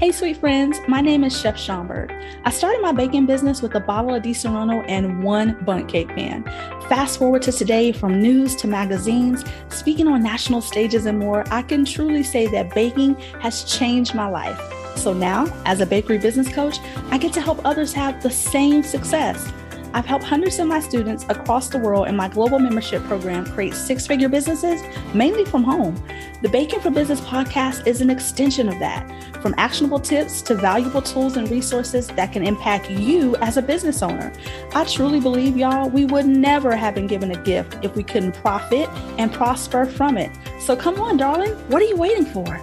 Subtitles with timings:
[0.00, 2.10] Hey, sweet friends, my name is Chef Schomburg.
[2.44, 6.42] I started my baking business with a bottle of Disaronno and one Bundt cake pan.
[6.88, 11.62] Fast forward to today, from news to magazines, speaking on national stages and more, I
[11.62, 14.60] can truly say that baking has changed my life.
[14.96, 16.78] So now, as a bakery business coach,
[17.10, 19.52] I get to help others have the same success.
[19.94, 23.74] I've helped hundreds of my students across the world in my global membership program create
[23.74, 24.82] six figure businesses,
[25.14, 25.94] mainly from home.
[26.42, 29.08] The Baking for Business podcast is an extension of that,
[29.40, 34.02] from actionable tips to valuable tools and resources that can impact you as a business
[34.02, 34.32] owner.
[34.74, 38.32] I truly believe, y'all, we would never have been given a gift if we couldn't
[38.32, 40.32] profit and prosper from it.
[40.58, 42.60] So come on, darling, what are you waiting for?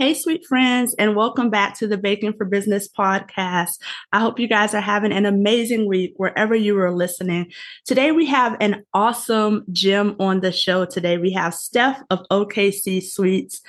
[0.00, 3.80] Hey, sweet friends, and welcome back to the Baking for Business podcast.
[4.12, 7.50] I hope you guys are having an amazing week wherever you are listening.
[7.84, 10.84] Today, we have an awesome gem on the show.
[10.84, 13.60] Today, we have Stef of OKC Sweets.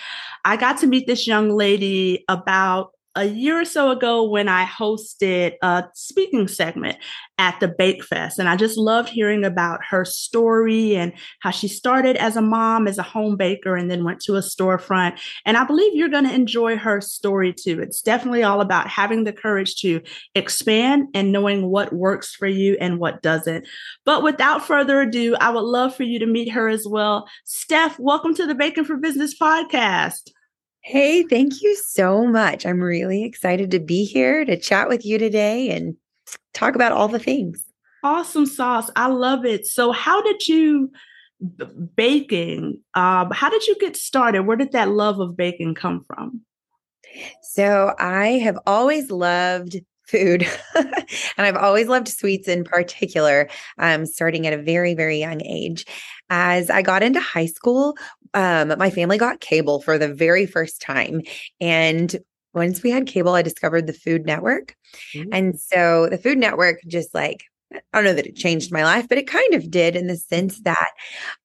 [0.45, 4.65] I got to meet this young lady about a year or so ago when I
[4.65, 6.97] hosted a speaking segment
[7.37, 8.37] at the Bake Fest.
[8.37, 12.87] And I just loved hearing about her story and how she started as a mom,
[12.87, 15.19] as a home baker, and then went to a storefront.
[15.45, 17.81] And I believe you're going to enjoy her story too.
[17.81, 20.01] It's definitely all about having the courage to
[20.35, 23.65] expand and knowing what works for you and what doesn't.
[24.05, 27.27] But without further ado, I would love for you to meet her as well.
[27.47, 30.29] Stef, welcome to the Baking for Business podcast.
[30.89, 32.65] Hey, thank you so much.
[32.65, 35.95] I'm really excited to be here to chat with you today and
[36.55, 37.63] talk about all the things.
[38.03, 38.89] Awesome sauce.
[38.95, 39.67] I love it.
[39.67, 40.91] So, how did you
[41.95, 42.81] baking?
[42.95, 44.47] Um, how did you get started?
[44.47, 46.41] Where did that love of baking come from?
[47.43, 49.75] So, I have always loved
[50.09, 50.95] food and
[51.37, 55.85] I've always loved sweets in particular, um, starting at a very, very young age.
[56.29, 57.97] As I got into high school,
[58.33, 61.21] um, my family got cable for the very first time.
[61.59, 62.15] And
[62.53, 64.75] once we had cable, I discovered the Food Network.
[65.15, 65.29] Mm-hmm.
[65.31, 67.43] And so the Food Network just like,
[67.73, 70.17] I don't know that it changed my life, but it kind of did in the
[70.17, 70.91] sense that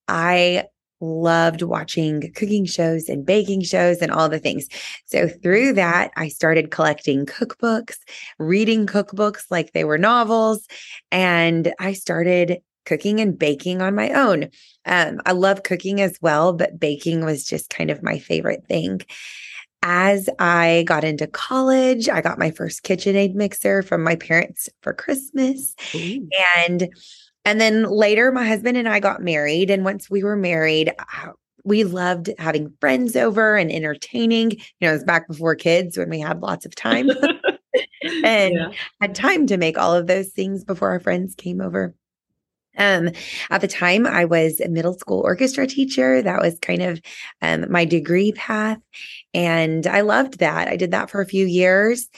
[0.08, 0.64] I
[1.04, 4.68] loved watching cooking shows and baking shows and all the things.
[5.06, 7.96] So through that, I started collecting cookbooks,
[8.38, 10.66] reading cookbooks like they were novels,
[11.10, 14.48] and I started cooking and baking on my own.
[14.84, 19.00] Um, I love cooking as well, but baking was just kind of my favorite thing.
[19.82, 24.94] As I got into college, I got my first KitchenAid mixer from my parents for
[24.94, 25.74] Christmas.
[25.94, 26.26] Ooh.
[26.56, 26.88] And
[27.44, 31.32] and then later my husband and I got married and once we were married, uh,
[31.64, 34.52] we loved having friends over and entertaining.
[34.52, 37.10] You know, it was back before kids when we had lots of time
[38.24, 38.70] and yeah.
[39.00, 41.94] had time to make all of those things before our friends came over.
[42.76, 43.10] Um,
[43.50, 46.20] at the time, I was a middle school orchestra teacher.
[46.20, 47.00] That was kind of
[47.40, 48.78] um, my degree path.
[49.32, 50.68] And I loved that.
[50.68, 52.08] I did that for a few years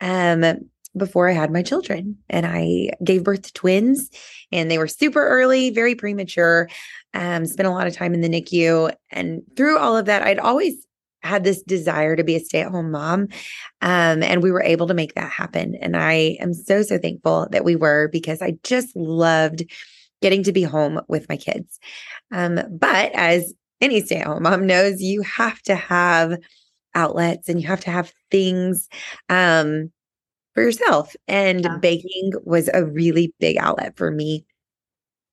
[0.00, 2.16] um, before I had my children.
[2.28, 4.10] And I gave birth to twins,
[4.52, 6.68] and they were super early, very premature.
[7.14, 8.92] Um, spent a lot of time in the NICU.
[9.10, 10.74] And through all of that, I'd always
[11.22, 13.28] had this desire to be a stay at home mom.
[13.80, 15.74] Um, and we were able to make that happen.
[15.76, 19.64] And I am so, so thankful that we were because I just loved
[20.22, 21.78] getting to be home with my kids.
[22.32, 26.38] Um, but as any stay at home mom knows, you have to have
[26.94, 28.88] outlets and you have to have things
[29.28, 29.90] um,
[30.56, 31.14] for yourself.
[31.28, 31.76] And yeah.
[31.76, 34.46] baking was a really big outlet for me.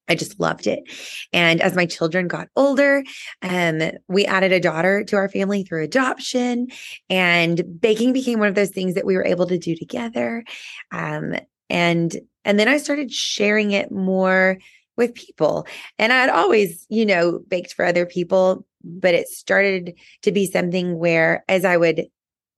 [0.09, 0.84] I just loved it.
[1.31, 3.06] And as my children got older,
[3.41, 6.67] um, we added a daughter to our family through adoption,
[7.09, 10.44] and baking became one of those things that we were able to do together.
[10.91, 11.35] Um,
[11.69, 12.13] and
[12.44, 14.57] and then I started sharing it more
[14.97, 15.66] with people.
[15.97, 20.97] And I'd always, you know, baked for other people, but it started to be something
[20.97, 22.07] where as I would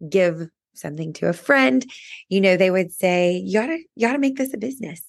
[0.10, 1.86] give something to a friend,
[2.30, 5.02] you know, they would say, you gotta, you gotta make this a business.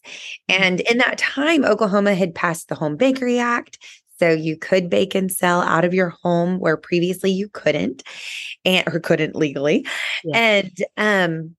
[0.50, 0.62] Mm-hmm.
[0.62, 3.78] And in that time, Oklahoma had passed the Home Bakery Act.
[4.18, 8.02] So you could bake and sell out of your home where previously you couldn't
[8.64, 9.86] and or couldn't legally.
[10.24, 10.38] Yeah.
[10.38, 11.56] And um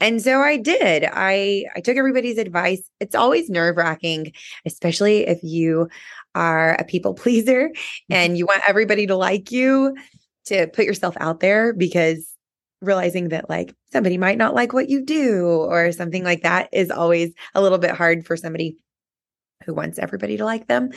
[0.00, 1.04] and so I did.
[1.10, 2.82] I I took everybody's advice.
[3.00, 4.32] It's always nerve-wracking,
[4.64, 5.88] especially if you
[6.34, 8.14] are a people pleaser mm-hmm.
[8.14, 9.96] and you want everybody to like you
[10.46, 12.32] to put yourself out there because
[12.80, 16.90] realizing that like somebody might not like what you do or something like that is
[16.90, 18.76] always a little bit hard for somebody
[19.64, 20.90] who wants everybody to like them.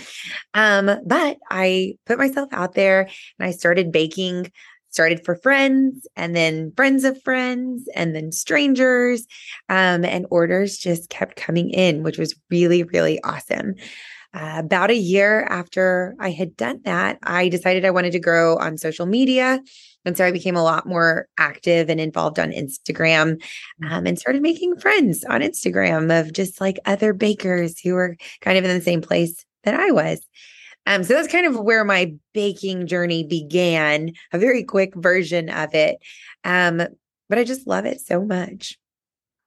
[0.54, 3.02] Um, but I put myself out there
[3.40, 4.52] and I started baking
[4.92, 9.26] started for friends and then friends of friends and then strangers.
[9.70, 13.76] Um, and orders just kept coming in, which was really, really awesome.
[14.34, 18.58] Uh, about a year after I had done that, I decided I wanted to grow
[18.58, 19.62] on social media.
[20.06, 23.42] And so I became a lot more active and involved on Instagram
[23.90, 28.58] um, and started making friends on Instagram of just like other bakers who were kind
[28.58, 30.22] of in the same place that I was.
[30.88, 35.76] Um, so that's kind of where my baking journey began, a very quick version of
[35.76, 35.98] it.
[36.44, 36.82] Um,
[37.30, 38.78] but I just love it so much.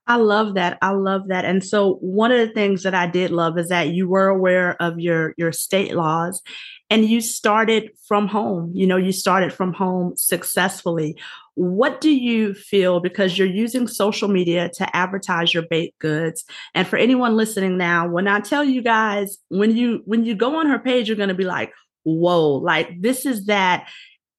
[0.06, 0.76] I love that.
[0.82, 1.44] I love that.
[1.44, 4.80] And so one of the things that I did love is that you were aware
[4.80, 6.42] of your your state laws
[6.90, 8.70] and you started from home.
[8.74, 11.16] You know, you started from home successfully.
[11.54, 16.44] What do you feel because you're using social media to advertise your baked goods?
[16.74, 20.56] And for anyone listening now, when I tell you guys when you when you go
[20.56, 21.72] on her page you're going to be like,
[22.02, 23.88] "Whoa, like this is that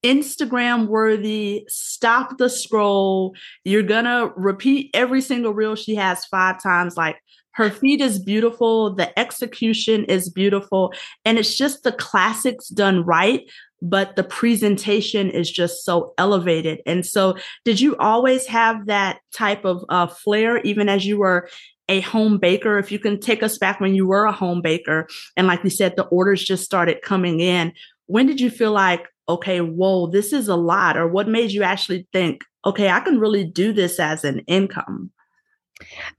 [0.06, 3.34] Instagram worthy, stop the scroll.
[3.63, 6.96] You're gonna repeat every single reel she has five times.
[6.96, 7.18] Like
[7.54, 10.94] her feed is beautiful, the execution is beautiful,
[11.25, 13.42] and it's just the classics done right.
[13.81, 16.81] But the presentation is just so elevated.
[16.86, 17.36] And so,
[17.66, 21.50] did you always have that type of uh, flair, even as you were
[21.90, 22.78] a home baker?
[22.78, 25.69] If you can take us back when you were a home baker, and like you
[25.69, 27.74] said, the orders just started coming in.
[28.07, 30.98] When did you feel like, okay, whoa, this is a lot?
[30.98, 35.12] Or what made you actually think, okay, I can really do this as an income?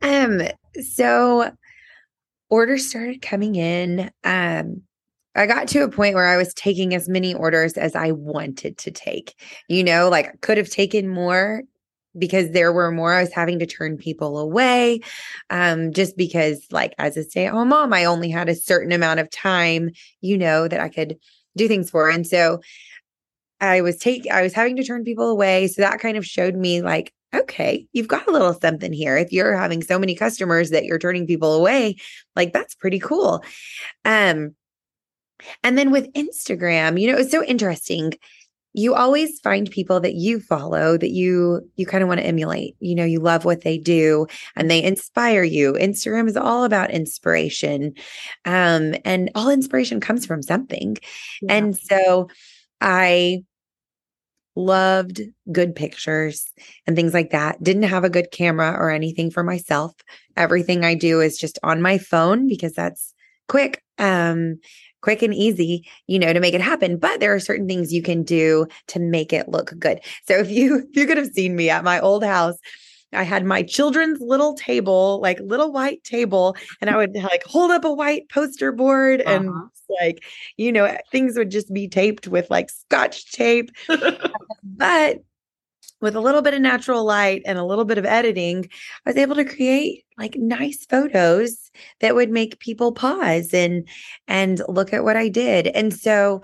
[0.02, 0.42] Um,
[0.94, 1.50] so
[2.50, 4.10] orders started coming in.
[4.24, 4.82] Um,
[5.34, 8.78] I got to a point where I was taking as many orders as I wanted
[8.78, 9.34] to take.
[9.68, 11.62] You know, like I could have taken more
[12.18, 15.00] because there were more I was having to turn people away
[15.50, 19.30] um just because like as a stay-at-home mom I only had a certain amount of
[19.30, 21.18] time you know that I could
[21.56, 22.60] do things for and so
[23.60, 25.68] I was taking, I was having to turn people away.
[25.68, 29.16] So that kind of showed me like, okay, you've got a little something here.
[29.16, 31.96] If you're having so many customers that you're turning people away,
[32.34, 33.42] like that's pretty cool.
[34.04, 34.54] Um,
[35.62, 38.14] and then with Instagram, you know, it's so interesting.
[38.72, 42.76] You always find people that you follow that you you kind of want to emulate.
[42.80, 45.72] You know, you love what they do and they inspire you.
[45.74, 47.94] Instagram is all about inspiration.
[48.44, 50.98] Um, and all inspiration comes from something.
[51.40, 51.54] Yeah.
[51.54, 52.28] And so
[52.80, 53.42] I
[54.56, 55.20] loved
[55.52, 56.46] good pictures
[56.86, 57.62] and things like that.
[57.62, 59.92] Didn't have a good camera or anything for myself.
[60.36, 63.14] Everything I do is just on my phone because that's
[63.48, 63.82] quick.
[63.98, 64.58] Um
[65.02, 66.98] quick and easy, you know, to make it happen.
[66.98, 70.00] But there are certain things you can do to make it look good.
[70.26, 72.56] So if you you could have seen me at my old house,
[73.16, 77.70] I had my children's little table, like little white table, and I would like hold
[77.70, 79.34] up a white poster board uh-huh.
[79.34, 79.50] and
[80.00, 80.24] like,
[80.56, 83.70] you know, things would just be taped with like scotch tape.
[84.62, 85.18] but
[86.00, 88.68] with a little bit of natural light and a little bit of editing,
[89.04, 91.70] I was able to create like nice photos
[92.00, 93.88] that would make people pause and
[94.28, 95.68] and look at what I did.
[95.68, 96.42] And so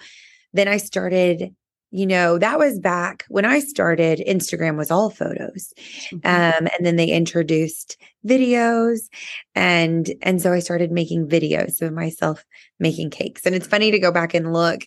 [0.53, 1.55] then I started
[1.93, 5.73] you know that was back when i started instagram was all photos
[6.11, 6.17] mm-hmm.
[6.25, 7.97] um, and then they introduced
[8.27, 9.09] videos
[9.55, 12.45] and and so i started making videos of myself
[12.81, 14.87] making cakes and it's funny to go back and look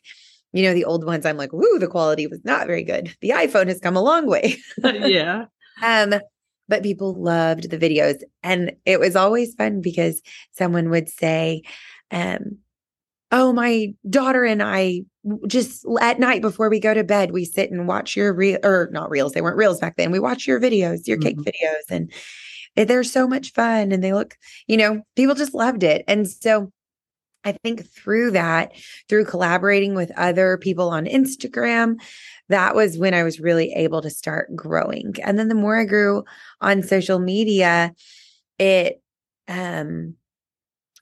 [0.56, 3.16] you know the old ones i'm like woo the quality was not very good.
[3.22, 4.58] The iphone has come a long way.
[4.84, 5.46] Yeah.
[5.84, 6.16] Um
[6.70, 10.22] but people loved the videos and it was always fun because
[10.54, 11.64] someone would say
[12.12, 12.60] um
[13.30, 15.02] oh my daughter and i
[15.48, 18.90] just at night before we go to bed we sit and watch your real or
[18.92, 20.12] not reels they weren't reels back then.
[20.12, 21.50] We watch your videos your cake mm-hmm.
[21.50, 26.04] videos and they're so much fun and they look you know people just loved it.
[26.08, 26.72] And so
[27.44, 28.74] i think through that
[29.08, 31.96] through collaborating with other people on instagram
[32.50, 35.14] that was when i was really able to start growing.
[35.24, 36.24] And then the more i grew
[36.62, 37.94] on social media
[38.60, 39.02] it
[39.48, 40.16] um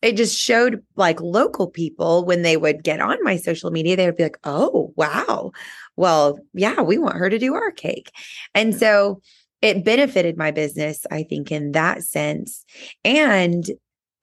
[0.03, 4.05] it just showed like local people when they would get on my social media, they
[4.05, 5.51] would be like, oh, wow.
[5.95, 8.12] Well, yeah, we want her to do our cake.
[8.53, 9.22] And so
[9.62, 12.65] it benefited my business, I think, in that sense.
[13.05, 13.65] And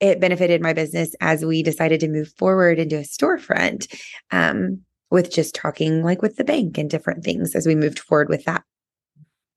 [0.01, 3.91] it benefited my business as we decided to move forward into a storefront
[4.31, 8.29] um, with just talking like with the bank and different things as we moved forward
[8.29, 8.65] with that.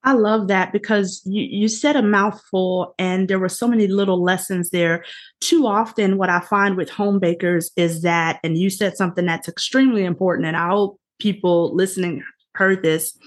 [0.03, 4.21] I love that because you, you said a mouthful and there were so many little
[4.21, 5.05] lessons there.
[5.39, 9.47] Too often, what I find with home bakers is that, and you said something that's
[9.47, 12.23] extremely important, and I hope people listening
[12.55, 13.17] heard this.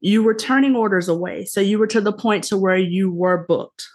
[0.00, 1.46] You were turning orders away.
[1.46, 3.86] So you were to the point to where you were booked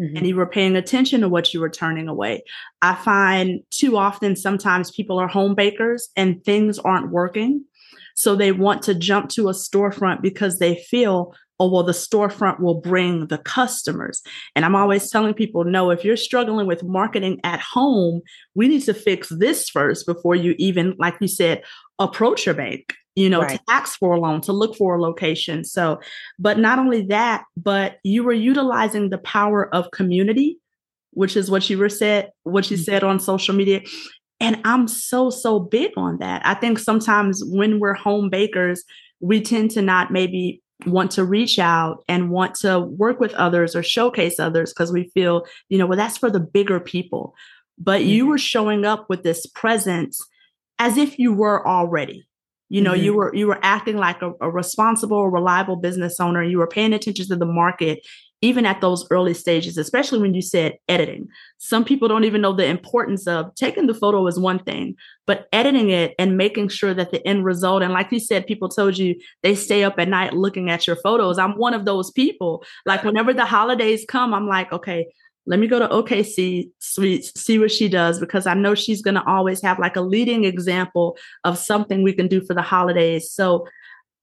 [0.00, 0.16] mm-hmm.
[0.16, 2.42] and you were paying attention to what you were turning away.
[2.82, 7.64] I find too often sometimes people are home bakers and things aren't working.
[8.14, 12.58] So they want to jump to a storefront because they feel oh, well, the storefront
[12.58, 14.22] will bring the customers.
[14.56, 18.22] And I'm always telling people, no, if you're struggling with marketing at home,
[18.54, 21.62] we need to fix this first before you even, like you said,
[21.98, 23.58] approach your bank, you know, right.
[23.58, 25.62] to ask for a loan, to look for a location.
[25.62, 26.00] So,
[26.38, 30.58] but not only that, but you were utilizing the power of community,
[31.10, 32.84] which is what you were said, what you mm-hmm.
[32.84, 33.82] said on social media.
[34.40, 36.40] And I'm so, so big on that.
[36.46, 38.82] I think sometimes when we're home bakers,
[39.20, 43.74] we tend to not maybe want to reach out and want to work with others
[43.74, 47.34] or showcase others because we feel, you know, well, that's for the bigger people.
[47.78, 48.10] But mm-hmm.
[48.10, 50.20] you were showing up with this presence
[50.78, 52.26] as if you were already.
[52.68, 53.02] You know, mm-hmm.
[53.02, 56.42] you were you were acting like a, a responsible, reliable business owner.
[56.42, 58.06] You were paying attention to the market
[58.42, 61.28] even at those early stages, especially when you said editing.
[61.58, 65.46] Some people don't even know the importance of taking the photo is one thing, but
[65.52, 68.96] editing it and making sure that the end result, and like you said, people told
[68.96, 71.38] you they stay up at night looking at your photos.
[71.38, 72.64] I'm one of those people.
[72.86, 75.08] Like whenever the holidays come, I'm like, okay,
[75.46, 79.14] let me go to OKC Sweets, see what she does, because I know she's going
[79.14, 83.30] to always have like a leading example of something we can do for the holidays.
[83.30, 83.66] So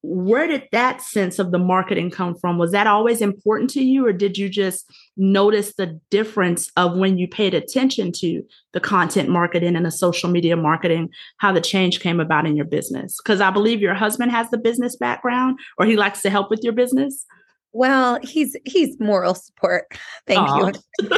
[0.10, 2.58] where did that sense of the marketing come from?
[2.58, 7.18] Was that always important to you, or did you just notice the difference of when
[7.18, 11.10] you paid attention to the content marketing and the social media marketing,
[11.40, 13.18] how the change came about in your business?
[13.22, 16.62] Because I believe your husband has the business background or he likes to help with
[16.64, 17.26] your business.
[17.74, 19.86] Well, he's he's moral support.
[20.28, 20.82] Thank Aww.
[21.02, 21.10] you.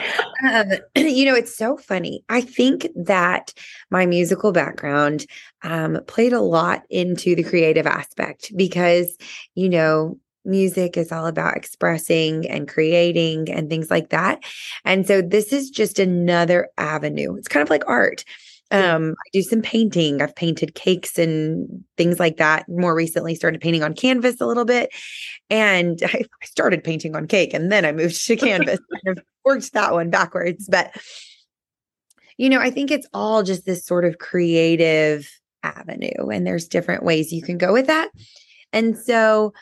[0.50, 2.24] um, you know, it's so funny.
[2.30, 3.54] I think that
[3.90, 5.26] my musical background
[5.64, 9.18] um, played a lot into the creative aspect because,
[9.56, 14.40] you know, music is all about expressing and creating and things like that.
[14.86, 17.36] And so this is just another avenue.
[17.36, 18.24] It's kind of like art.
[18.72, 20.22] Um, I do some painting.
[20.22, 22.70] I've painted cakes and things like that.
[22.70, 24.92] More recently, started painting on canvas a little bit.
[25.50, 28.80] And I, started painting on cake and then I moved to canvas.
[29.06, 30.68] kind of worked that one backwards.
[30.70, 30.96] But,
[32.38, 35.30] you know, I think it's all just this sort of creative
[35.64, 36.30] avenue.
[36.32, 38.10] And there's different ways you can go with that.
[38.72, 39.54] And so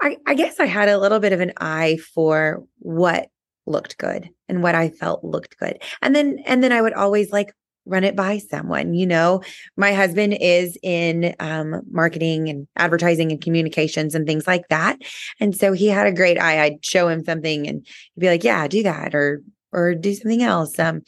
[0.00, 3.28] I, I guess I had a little bit of an eye for what
[3.66, 5.82] looked good and what I felt looked good.
[6.00, 7.52] And then and then I would always like
[7.86, 9.40] run it by someone you know
[9.76, 14.98] my husband is in um, marketing and advertising and communications and things like that
[15.40, 18.44] and so he had a great eye i'd show him something and he'd be like
[18.44, 21.02] yeah do that or or do something else um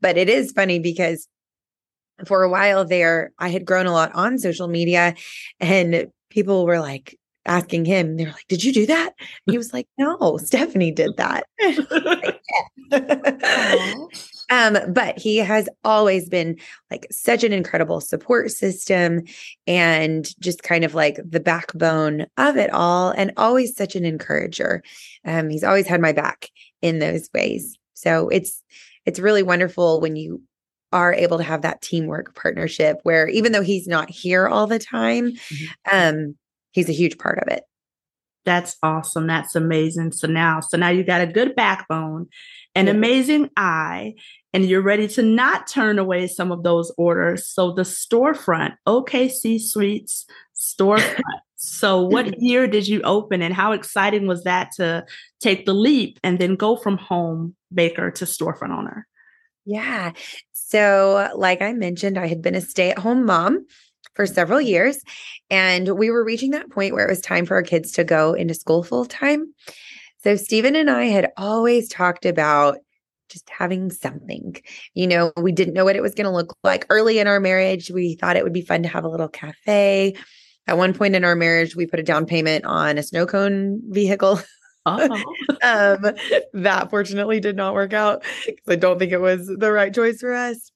[0.00, 1.28] but it is funny because
[2.26, 5.14] for a while there i had grown a lot on social media
[5.60, 7.16] and people were like
[7.46, 9.14] asking him, they're like, Did you do that?
[9.18, 11.46] And he was like, No, Stephanie did that.
[14.50, 16.56] um, but he has always been
[16.90, 19.22] like such an incredible support system
[19.66, 24.82] and just kind of like the backbone of it all, and always such an encourager.
[25.24, 26.48] Um, he's always had my back
[26.82, 27.76] in those ways.
[27.94, 28.62] So it's
[29.04, 30.42] it's really wonderful when you
[30.92, 34.78] are able to have that teamwork partnership where even though he's not here all the
[34.78, 35.66] time, mm-hmm.
[35.92, 36.36] um,
[36.72, 37.64] he's a huge part of it.
[38.46, 39.26] That's awesome.
[39.26, 40.12] That's amazing.
[40.12, 42.28] So now, so now you got a good backbone,
[42.76, 44.14] an amazing eye,
[44.54, 47.46] and you're ready to not turn away some of those orders.
[47.46, 51.20] So the storefront, OKC Sweets storefront.
[51.56, 55.04] so what year did you open and how exciting was that to
[55.40, 59.08] take the leap and then go from home baker to storefront owner?
[59.64, 60.12] Yeah.
[60.52, 63.66] So, like I mentioned, I had been a stay at home mom
[64.16, 64.98] for several years.
[65.50, 68.32] And we were reaching that point where it was time for our kids to go
[68.32, 69.54] into school full time.
[70.24, 72.78] So Stephen and I had always talked about
[73.28, 74.56] just having something.
[74.94, 76.86] You know, we didn't know what it was going to look like.
[76.90, 80.16] Early in our marriage, we thought it would be fun to have a little cafe.
[80.66, 83.80] At one point in our marriage, we put a down payment on a snow cone
[83.84, 84.40] vehicle.
[84.84, 85.22] Oh.
[85.62, 86.14] um,
[86.54, 90.20] that fortunately did not work out because I don't think it was the right choice
[90.20, 90.70] for us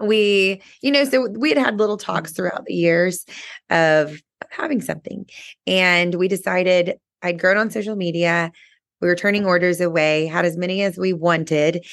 [0.00, 2.36] we you know so we had had little talks mm-hmm.
[2.36, 3.24] throughout the years
[3.70, 4.20] of
[4.50, 5.26] having something
[5.66, 8.52] and we decided i'd grown on social media.
[9.00, 11.84] We were turning orders away had as many as we wanted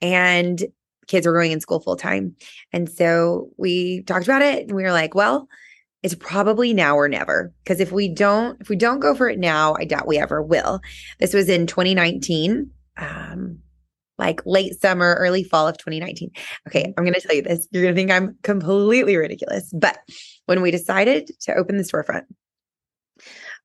[0.00, 0.62] and
[1.08, 2.36] kids were going in school full time.
[2.72, 5.48] And so we talked about it and we were like well
[6.02, 9.38] it's probably now or never because if we don't if we don't go for it
[9.38, 10.80] now i doubt we ever will.
[11.18, 13.58] This was in 2019 um
[14.20, 16.30] like late summer, early fall of 2019.
[16.68, 16.94] Okay.
[16.96, 17.66] I'm going to tell you this.
[17.72, 19.68] You're going to think I'm completely ridiculous.
[19.72, 19.98] But
[20.46, 22.24] when we decided to open the storefront,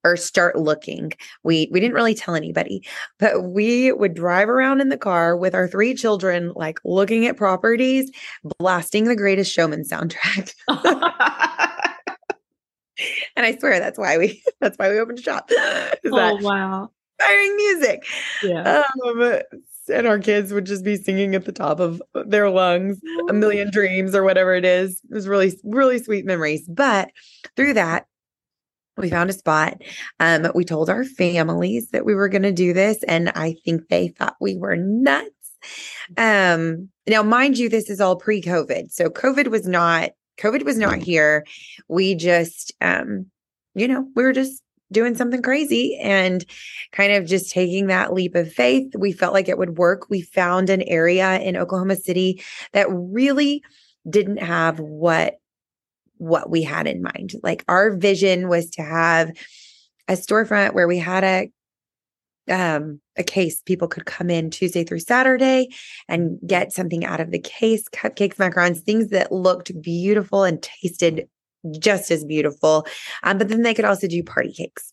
[0.04, 1.12] or start looking.
[1.44, 5.56] We we didn't really tell anybody, but we would drive around in the car with
[5.56, 8.12] our three children like looking at properties,
[8.60, 10.54] blasting the greatest showman soundtrack.
[13.36, 15.50] and I swear that's why we that's why we opened a shop.
[15.52, 16.92] oh wow.
[17.20, 18.04] Inspiring music.
[18.44, 18.84] Yeah.
[19.06, 19.42] Um,
[19.90, 23.00] and our kids would just be singing at the top of their lungs
[23.30, 25.02] a million dreams or whatever it is.
[25.10, 26.68] It was really, really sweet memories.
[26.68, 27.12] But
[27.56, 28.08] through that,
[28.98, 29.82] we found a spot.
[30.20, 33.90] Um, we told our families that we were going to do this, and I think
[33.90, 35.30] they thought we were nuts.
[36.18, 40.98] Um, now, mind you, this is all pre-COVID, so COVID was not COVID was not
[40.98, 41.46] here.
[41.88, 43.28] We just, um,
[43.74, 44.62] you know, we were just
[44.92, 46.46] doing something crazy and
[46.92, 48.94] kind of just taking that leap of faith.
[48.98, 50.10] We felt like it would work.
[50.10, 53.64] We found an area in Oklahoma City that really
[54.10, 55.36] didn't have what
[56.18, 57.34] what we had in mind.
[57.44, 59.32] Like our vision was to have
[60.08, 61.52] a storefront where we had a
[62.48, 65.70] um a case people could come in Tuesday through Saturday
[66.08, 71.28] and get something out of the case, cupcakes, macarons, things that looked beautiful and tasted
[71.80, 72.86] just as beautiful.
[73.24, 74.92] Um, but then they could also do party cakes.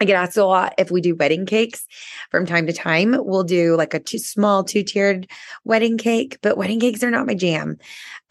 [0.00, 1.86] I get asked a lot if we do wedding cakes
[2.30, 3.16] from time to time.
[3.18, 5.26] We'll do like a two, small two tiered
[5.64, 7.78] wedding cake, but wedding cakes are not my jam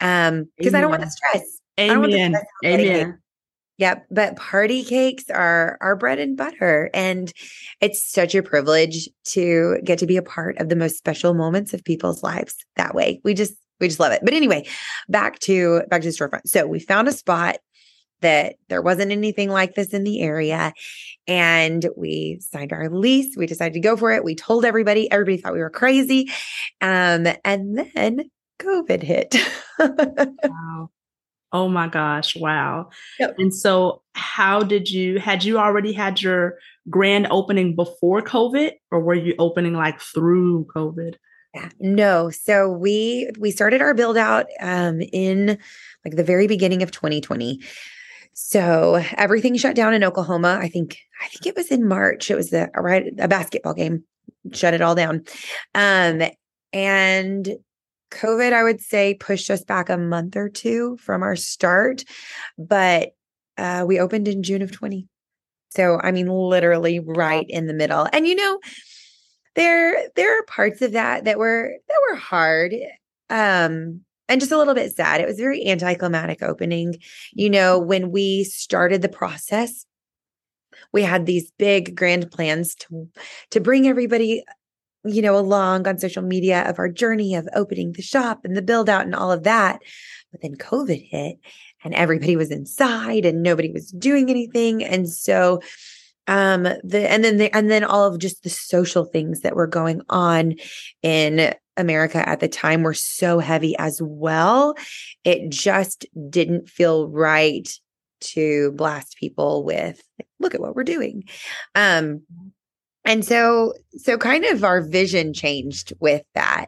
[0.00, 1.58] um because I don't want the stress.
[1.78, 2.36] Amen.
[2.64, 3.18] Amen.
[3.78, 7.30] Yep, but party cakes are our bread and butter and
[7.82, 11.74] it's such a privilege to get to be a part of the most special moments
[11.74, 13.20] of people's lives that way.
[13.22, 14.20] We just we just love it.
[14.22, 14.66] But anyway,
[15.08, 16.46] back to back to the storefront.
[16.46, 17.58] So we found a spot
[18.20, 20.72] that there wasn't anything like this in the area.
[21.26, 23.36] And we signed our lease.
[23.36, 24.24] We decided to go for it.
[24.24, 26.30] We told everybody, everybody thought we were crazy.
[26.80, 29.36] Um, and then COVID hit.
[29.78, 30.90] wow.
[31.52, 32.36] Oh my gosh.
[32.36, 32.90] Wow.
[33.18, 33.36] Yep.
[33.38, 36.58] And so how did you had you already had your
[36.90, 41.14] grand opening before COVID or were you opening like through COVID?
[41.56, 41.70] Yeah.
[41.80, 42.28] No.
[42.28, 45.56] So we we started our build out um in
[46.04, 47.62] like the very beginning of 2020.
[48.34, 50.58] So everything shut down in Oklahoma.
[50.60, 52.30] I think I think it was in March.
[52.30, 54.04] It was the right a basketball game
[54.52, 55.24] shut it all down.
[55.74, 56.24] Um
[56.74, 57.48] and
[58.10, 62.04] COVID I would say pushed us back a month or two from our start,
[62.58, 63.12] but
[63.56, 65.08] uh we opened in June of 20.
[65.70, 68.06] So I mean literally right in the middle.
[68.12, 68.60] And you know,
[69.56, 72.74] there there are parts of that that were that were hard
[73.30, 75.20] um and just a little bit sad.
[75.20, 76.96] It was very anticlimactic opening.
[77.32, 79.86] You know when we started the process
[80.92, 83.08] we had these big grand plans to
[83.50, 84.44] to bring everybody
[85.04, 88.62] you know along on social media of our journey of opening the shop and the
[88.62, 89.80] build out and all of that.
[90.32, 91.38] But then covid hit
[91.84, 94.82] and everybody was inside and nobody was doing anything.
[94.82, 95.60] And so
[96.28, 99.66] um the and then the and then all of just the social things that were
[99.66, 100.54] going on
[101.02, 104.74] in America at the time were so heavy as well.
[105.24, 107.68] It just didn't feel right
[108.18, 110.02] to blast people with
[110.40, 111.24] look at what we're doing.
[111.74, 112.22] Um
[113.04, 116.66] and so so kind of our vision changed with that.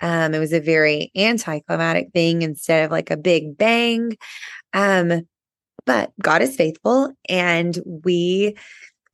[0.00, 4.16] Um it was a very anticlimactic thing instead of like a big bang.
[4.72, 5.26] Um
[5.84, 8.56] but God is faithful and we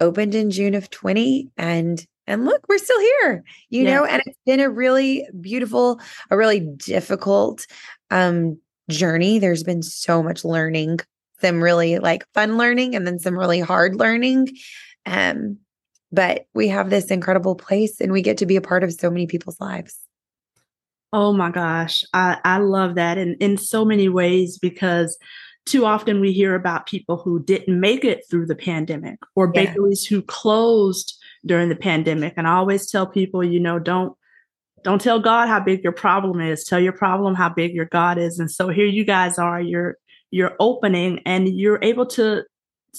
[0.02, 3.94] opened in June of 20 and and look we're still here you yeah.
[3.94, 7.66] know and it's been a really beautiful a really difficult
[8.10, 8.58] um
[8.90, 10.98] journey there's been so much learning
[11.40, 14.48] some really like fun learning and then some really hard learning
[15.06, 15.56] um
[16.12, 19.10] but we have this incredible place and we get to be a part of so
[19.10, 19.98] many people's lives
[21.12, 25.18] oh my gosh i i love that in in so many ways because
[25.64, 30.10] too often we hear about people who didn't make it through the pandemic or bakeries
[30.10, 30.16] yeah.
[30.16, 32.34] who closed during the pandemic.
[32.36, 34.16] And i always tell people you know don't
[34.82, 36.64] don't tell god how big your problem is.
[36.64, 38.38] Tell your problem how big your god is.
[38.38, 39.96] And so here you guys are you're
[40.30, 42.42] you're opening and you're able to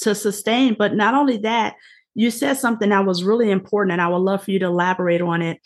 [0.02, 0.76] to sustain.
[0.78, 1.76] But not only that
[2.15, 5.21] you said something that was really important and i would love for you to elaborate
[5.21, 5.60] on it.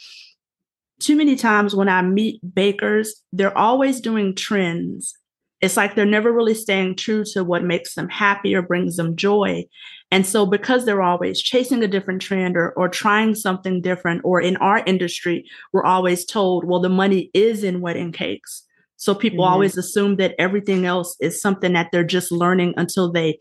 [1.00, 5.17] Too many times when i meet bakers they're always doing trends
[5.62, 9.16] it's like they're never really staying true to what makes them happy or brings them
[9.16, 9.66] joy.
[10.12, 14.40] And so because they're always chasing a different trend or, or trying something different, or
[14.40, 18.64] in our industry, we're always told, well, the money is in wedding cakes.
[18.98, 19.54] So people mm-hmm.
[19.54, 23.40] always assume that everything else is something that they're just learning until they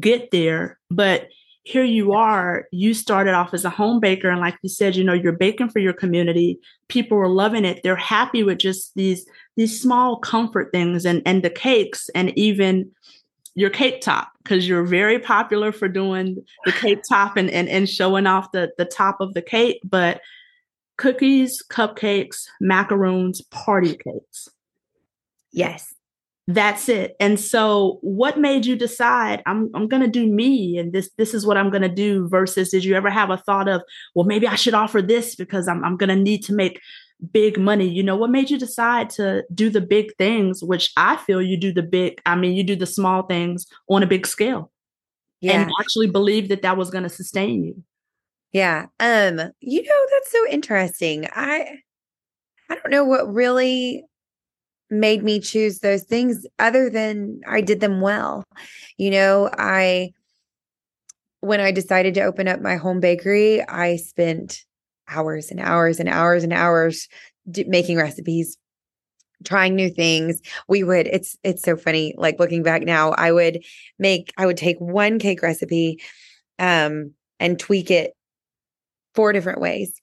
[0.00, 0.78] get there.
[0.90, 1.28] But
[1.66, 4.30] here you are, you started off as a home baker.
[4.30, 6.60] And like you said, you know, you're baking for your community.
[6.86, 7.80] People are loving it.
[7.82, 9.26] They're happy with just these,
[9.56, 12.92] these small comfort things and, and the cakes and even
[13.56, 17.90] your cake top, because you're very popular for doing the cake top and, and, and
[17.90, 19.80] showing off the, the top of the cake.
[19.82, 20.20] But
[20.98, 24.48] cookies, cupcakes, macaroons, party cakes.
[25.50, 25.95] Yes.
[26.48, 27.16] That's it.
[27.18, 31.34] And so what made you decide I'm I'm going to do me and this this
[31.34, 33.82] is what I'm going to do versus did you ever have a thought of
[34.14, 36.80] well maybe I should offer this because I'm I'm going to need to make
[37.32, 37.88] big money.
[37.88, 41.58] You know, what made you decide to do the big things which I feel you
[41.58, 44.70] do the big I mean you do the small things on a big scale.
[45.40, 45.62] Yeah.
[45.62, 47.82] And actually believe that that was going to sustain you.
[48.52, 48.86] Yeah.
[49.00, 51.26] Um you know that's so interesting.
[51.32, 51.80] I
[52.70, 54.04] I don't know what really
[54.90, 58.44] made me choose those things other than I did them well.
[58.98, 60.12] You know, I
[61.40, 64.64] when I decided to open up my home bakery, I spent
[65.08, 67.08] hours and hours and hours and hours
[67.50, 68.58] d- making recipes
[69.44, 73.62] trying new things we would it's it's so funny like looking back now i would
[73.98, 76.00] make i would take one cake recipe
[76.58, 78.12] um and tweak it
[79.14, 80.00] four different ways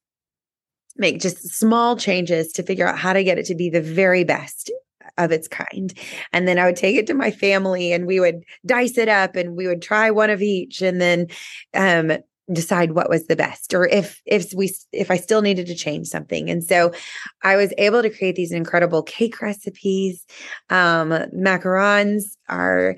[0.97, 4.23] make just small changes to figure out how to get it to be the very
[4.23, 4.71] best
[5.17, 5.93] of its kind.
[6.31, 9.35] And then I would take it to my family and we would dice it up
[9.35, 11.27] and we would try one of each and then
[11.73, 12.13] um,
[12.51, 16.07] decide what was the best or if if we if I still needed to change
[16.07, 16.49] something.
[16.49, 16.91] And so
[17.41, 20.25] I was able to create these incredible cake recipes.
[20.69, 22.97] Um macarons are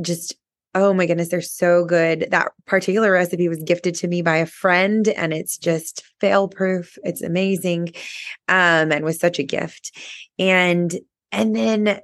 [0.00, 0.36] just
[0.80, 2.28] Oh my goodness, they're so good.
[2.30, 6.96] That particular recipe was gifted to me by a friend and it's just fail proof.
[7.02, 7.88] It's amazing.
[8.46, 9.90] Um, and was such a gift.
[10.38, 10.94] And
[11.32, 12.00] and then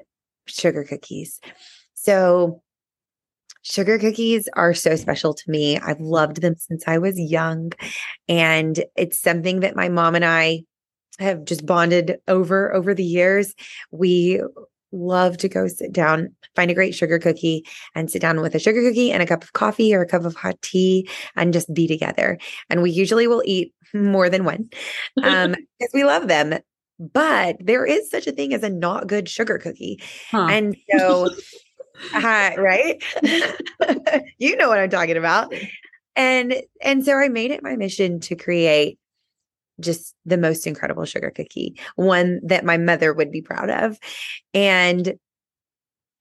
[0.46, 1.40] sugar cookies.
[1.94, 2.62] So
[3.62, 5.78] sugar cookies are so special to me.
[5.78, 7.70] I've loved them since I was young
[8.28, 10.64] and it's something that my mom and I
[11.20, 13.54] have just bonded over over the years.
[13.92, 14.42] We
[14.94, 18.59] love to go sit down, find a great sugar cookie, and sit down with a
[18.59, 21.72] sugar cookie and a cup of coffee or a cup of hot tea and just
[21.74, 22.38] be together.
[22.70, 24.68] And we usually will eat more than one
[25.22, 26.59] um, because we love them.
[26.98, 30.00] But there is such a thing as a not good sugar cookie.
[30.30, 30.46] Huh.
[30.48, 31.28] And so,
[32.14, 33.02] uh, right?
[34.38, 35.52] you know what I'm talking about.
[36.16, 38.98] And and so I made it my mission to create
[39.80, 43.98] just the most incredible sugar cookie, one that my mother would be proud of.
[44.52, 45.14] And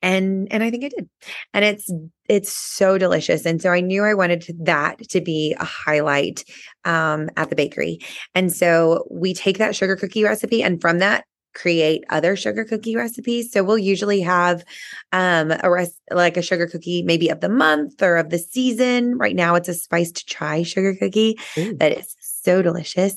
[0.04, 1.10] and and I think I did.
[1.54, 1.90] And it's
[2.28, 3.46] it's so delicious.
[3.46, 6.44] And so I knew I wanted that to be a highlight
[6.86, 8.00] um, at the bakery.
[8.36, 12.96] And so we take that sugar cookie recipe and from that create other sugar cookie
[12.96, 13.52] recipes.
[13.52, 14.64] So we'll usually have
[15.12, 19.18] um a rest like a sugar cookie maybe of the month or of the season.
[19.18, 21.78] Right now it's a spiced chai sugar cookie Ooh.
[21.78, 23.16] that is so delicious.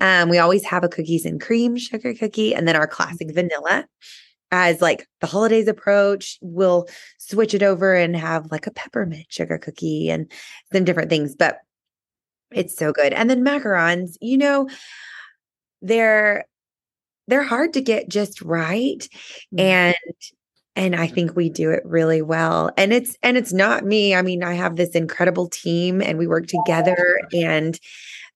[0.00, 3.86] Um, we always have a cookies and cream sugar cookie and then our classic vanilla.
[4.50, 6.86] As like the holidays approach, we'll
[7.18, 10.30] switch it over and have like a peppermint sugar cookie and
[10.72, 11.34] some different things.
[11.34, 11.58] But
[12.52, 13.12] it's so good.
[13.12, 14.68] And then macarons, you know,
[15.82, 16.44] they're
[17.26, 19.08] they're hard to get just right.
[19.52, 19.60] Mm-hmm.
[19.60, 19.96] And
[20.76, 22.70] and I think we do it really well.
[22.76, 24.14] And it's and it's not me.
[24.14, 27.78] I mean, I have this incredible team and we work together and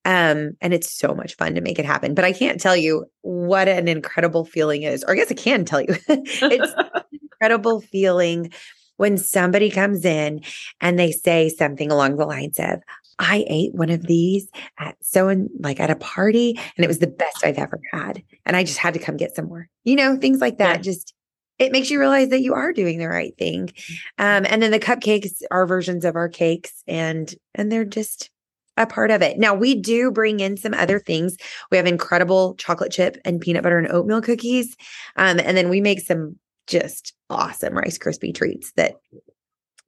[0.09, 2.15] um, and it's so much fun to make it happen.
[2.15, 5.05] But I can't tell you what an incredible feeling is.
[5.05, 5.89] Or I guess I can tell you.
[6.09, 6.73] it's
[7.23, 8.51] incredible feeling
[8.97, 10.41] when somebody comes in
[10.81, 12.81] and they say something along the lines of,
[13.19, 17.01] I ate one of these at so and like at a party and it was
[17.01, 18.23] the best I've ever had.
[18.47, 19.69] And I just had to come get some more.
[19.85, 20.77] You know, things like that.
[20.77, 20.83] Yeah.
[20.83, 21.13] Just
[21.59, 23.67] it makes you realize that you are doing the right thing.
[23.67, 23.95] Mm.
[24.19, 28.31] Um, and then the cupcakes are versions of our cakes and and they're just
[28.79, 29.39] a part of it.
[29.39, 31.37] Now, we do bring in some other things.
[31.71, 34.77] We have incredible chocolate chip and peanut butter and oatmeal cookies.
[35.17, 36.37] Um, and then we make some
[36.67, 38.95] just awesome Rice Krispie treats that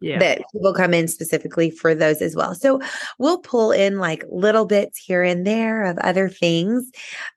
[0.01, 0.19] yeah.
[0.19, 2.55] that people come in specifically for those as well.
[2.55, 2.81] So
[3.19, 6.91] we'll pull in like little bits here and there of other things.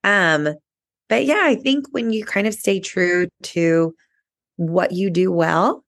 [0.04, 0.50] Um,
[1.10, 3.94] but yeah, I think when you kind of stay true to
[4.56, 5.84] what you do well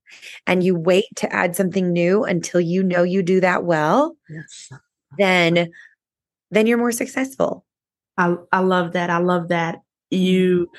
[0.45, 4.69] and you wait to add something new until you know you do that well, yes
[5.17, 5.71] then
[6.51, 7.65] then you're more successful.
[8.17, 9.09] I I love that.
[9.09, 10.69] I love that you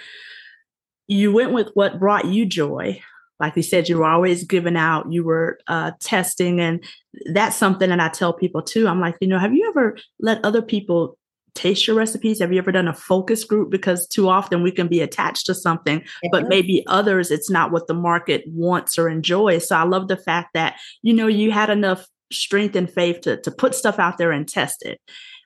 [1.09, 3.01] you went with what brought you joy.
[3.39, 6.59] Like you said, you were always giving out, you were uh, testing.
[6.59, 6.83] And
[7.27, 8.89] that's something that I tell people too.
[8.89, 11.19] I'm like, you know, have you ever let other people
[11.55, 12.41] taste your recipes?
[12.41, 13.71] Have you ever done a focus group?
[13.71, 17.89] Because too often we can be attached to something, but maybe others, it's not what
[17.89, 19.69] the market wants or enjoys.
[19.69, 23.41] So I love the fact that, you know, you had enough strength and faith to,
[23.41, 25.01] to put stuff out there and test it,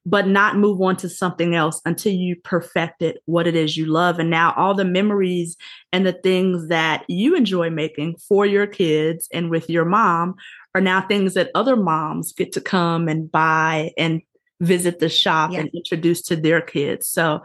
[0.07, 4.19] but not move on to something else until you perfected what it is you love.
[4.19, 5.57] And now all the memories
[5.93, 10.35] and the things that you enjoy making for your kids and with your mom
[10.75, 14.23] are now things that other moms get to come and buy and
[14.61, 15.61] visit the shop yeah.
[15.61, 17.07] and introduce to their kids.
[17.07, 17.43] So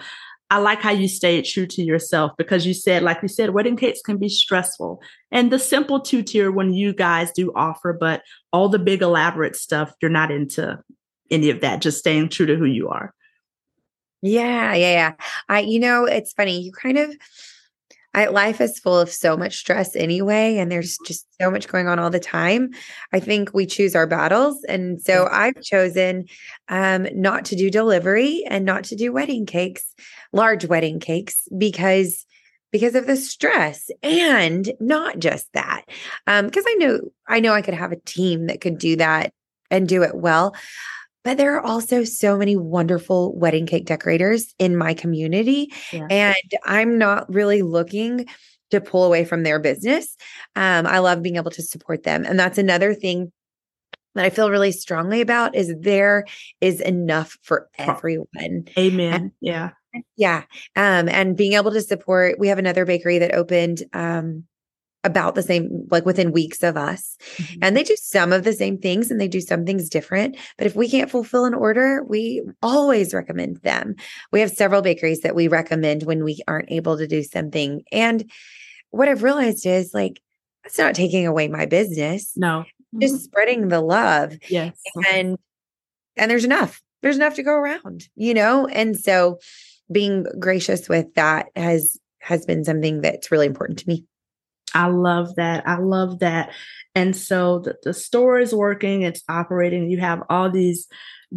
[0.49, 3.75] I like how you stayed true to yourself because you said, like you said, wedding
[3.75, 5.01] cakes can be stressful.
[5.31, 8.21] And the simple two tier when you guys do offer, but
[8.53, 10.79] all the big elaborate stuff, you're not into
[11.31, 13.13] any of that, just staying true to who you are.
[14.21, 15.13] Yeah, yeah, yeah.
[15.49, 16.61] I, you know, it's funny.
[16.61, 17.15] You kind of,
[18.15, 21.87] I, life is full of so much stress anyway, and there's just so much going
[21.87, 22.69] on all the time.
[23.11, 26.25] I think we choose our battles, and so I've chosen
[26.69, 29.93] um, not to do delivery and not to do wedding cakes,
[30.31, 32.25] large wedding cakes, because
[32.71, 35.85] because of the stress and not just that
[36.27, 39.31] um because i know i know i could have a team that could do that
[39.71, 40.53] and do it well
[41.25, 45.73] but there are also so many wonderful wedding cake decorators in my community.
[45.91, 46.07] Yeah.
[46.09, 48.27] And I'm not really looking
[48.71, 50.15] to pull away from their business.
[50.55, 52.25] Um, I love being able to support them.
[52.25, 53.31] And that's another thing
[54.13, 56.25] that I feel really strongly about is there
[56.61, 58.67] is enough for everyone.
[58.77, 59.13] Amen.
[59.13, 59.71] And, yeah.
[60.15, 60.43] Yeah.
[60.75, 64.45] Um, and being able to support, we have another bakery that opened um
[65.05, 67.15] about the same, like within weeks of us.
[67.37, 67.59] Mm-hmm.
[67.61, 70.35] And they do some of the same things and they do some things different.
[70.57, 73.95] But if we can't fulfill an order, we always recommend them.
[74.31, 77.83] We have several bakeries that we recommend when we aren't able to do something.
[77.91, 78.29] And
[78.89, 80.21] what I've realized is like,
[80.65, 82.33] it's not taking away my business.
[82.35, 82.65] No.
[82.65, 83.01] Mm-hmm.
[83.01, 84.35] Just spreading the love.
[84.49, 84.75] Yes.
[85.11, 85.37] And
[86.17, 86.81] and there's enough.
[87.01, 88.67] There's enough to go around, you know?
[88.67, 89.37] And so
[89.91, 94.05] being gracious with that has has been something that's really important to me.
[94.75, 95.67] I love that.
[95.67, 96.51] I love that.
[96.93, 99.89] And so the, the store is working, it's operating.
[99.89, 100.87] You have all these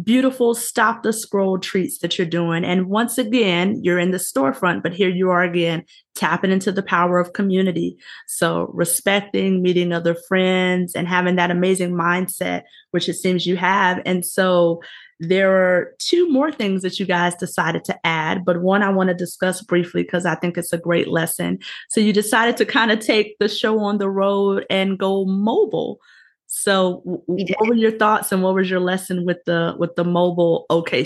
[0.03, 2.63] beautiful stop the scroll treats that you're doing.
[2.63, 5.83] And once again, you're in the storefront, but here you are again,
[6.15, 7.97] tapping into the power of community.
[8.27, 14.01] So respecting, meeting other friends, and having that amazing mindset, which it seems you have.
[14.05, 14.81] And so
[15.19, 19.09] there are two more things that you guys decided to add, but one I want
[19.09, 21.59] to discuss briefly because I think it's a great lesson.
[21.89, 25.99] So you decided to kind of take the show on the road and go mobile.
[26.47, 30.65] So what were your thoughts and what was your lesson with the with the mobile
[30.69, 31.03] OK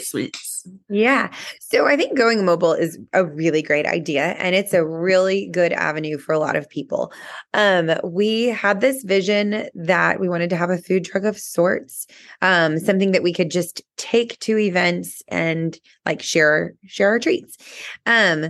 [0.90, 1.32] Yeah.
[1.60, 5.74] So I think going mobile is a really great idea and it's a really good
[5.74, 7.12] avenue for a lot of people.
[7.54, 12.08] Um, we had this vision that we wanted to have a food truck of sorts,
[12.42, 17.58] um, something that we could just take to events and like share share our treats.
[18.06, 18.50] Um,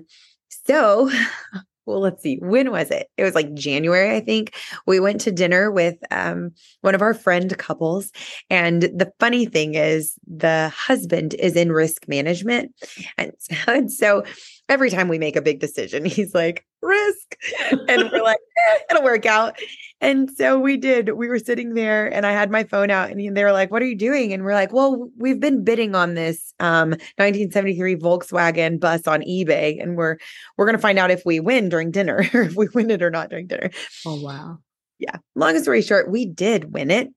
[0.66, 1.10] so
[1.86, 3.08] well, let's see, when was it?
[3.18, 4.56] It was like January, I think.
[4.88, 8.12] We went to dinner with um, one of our friend couples.
[8.50, 12.74] And the funny thing is, the husband is in risk management.
[13.18, 13.34] And,
[13.68, 14.24] and so
[14.70, 17.36] every time we make a big decision, he's like, risk.
[17.72, 19.58] And we're like, eh, it'll work out.
[20.02, 21.14] And so we did.
[21.14, 23.82] We were sitting there and I had my phone out and they were like, what
[23.82, 24.34] are you doing?
[24.34, 29.82] And we're like, well, we've been bidding on this um, 1973 Volkswagen bus on eBay
[29.82, 30.18] and we're
[30.58, 33.02] we're going to find out if we win during dinner or if we win it
[33.02, 33.70] or not during dinner.
[34.06, 34.60] Oh, wow.
[35.00, 35.16] Yeah.
[35.36, 37.08] Long story short, we did win it.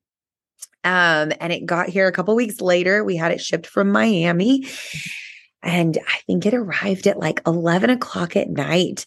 [0.83, 3.03] Um, and it got here a couple weeks later.
[3.03, 4.67] We had it shipped from Miami.
[5.61, 9.05] And I think it arrived at like 11 o'clock at night.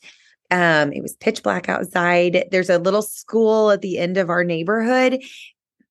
[0.50, 2.44] Um, it was pitch black outside.
[2.50, 5.22] There's a little school at the end of our neighborhood.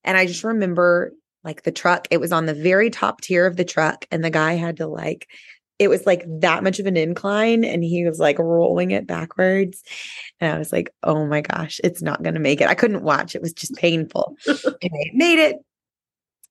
[0.03, 3.55] And I just remember like the truck, it was on the very top tier of
[3.55, 5.27] the truck, and the guy had to like,
[5.77, 9.81] it was like that much of an incline, and he was like rolling it backwards.
[10.41, 12.67] And I was like, oh my gosh, it's not going to make it.
[12.67, 14.35] I couldn't watch, it was just painful.
[14.47, 15.57] and I made it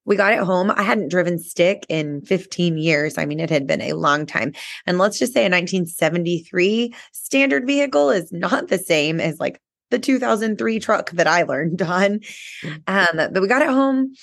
[0.08, 0.72] we got it home.
[0.74, 3.18] I hadn't driven stick in 15 years.
[3.18, 4.54] I mean, it had been a long time.
[4.86, 9.98] And let's just say a 1973 standard vehicle is not the same as like the
[9.98, 12.20] 2003 truck that I learned on.
[12.62, 12.82] Mm.
[12.86, 14.14] Um, but we got it home.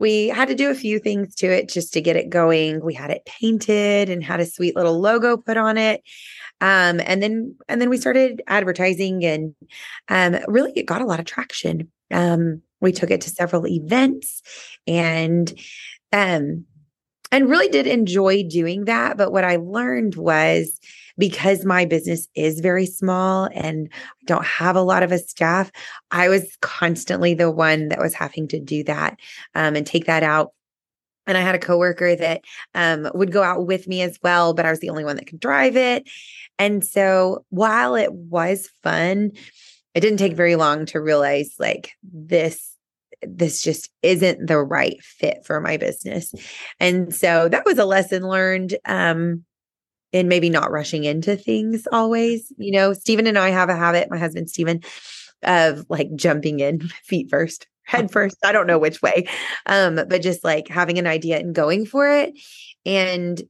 [0.00, 2.84] We had to do a few things to it just to get it going.
[2.84, 6.02] We had it painted and had a sweet little logo put on it.
[6.60, 9.54] Um, and then and then we started advertising and
[10.08, 11.88] um, really it got a lot of traction.
[12.10, 14.42] Um, we took it to several events
[14.86, 15.52] and
[16.12, 16.64] um
[17.32, 20.78] and really did enjoy doing that but what i learned was
[21.20, 25.70] because my business is very small and I don't have a lot of a staff,
[26.10, 29.20] I was constantly the one that was having to do that
[29.54, 30.52] um, and take that out.
[31.26, 32.40] And I had a coworker that
[32.74, 35.26] um, would go out with me as well, but I was the only one that
[35.26, 36.08] could drive it.
[36.58, 39.32] And so while it was fun,
[39.94, 42.69] it didn't take very long to realize like this
[43.22, 46.34] this just isn't the right fit for my business.
[46.78, 49.44] And so that was a lesson learned um
[50.12, 52.52] in maybe not rushing into things always.
[52.58, 54.80] You know, Stephen and I have a habit, my husband Stephen,
[55.42, 58.36] of like jumping in feet first, head first.
[58.44, 59.26] I don't know which way.
[59.66, 62.34] Um, but just like having an idea and going for it.
[62.84, 63.40] And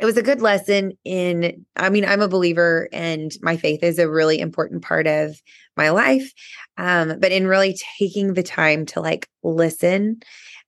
[0.00, 3.98] it was a good lesson in i mean i'm a believer and my faith is
[3.98, 5.40] a really important part of
[5.76, 6.32] my life
[6.76, 10.20] um, but in really taking the time to like listen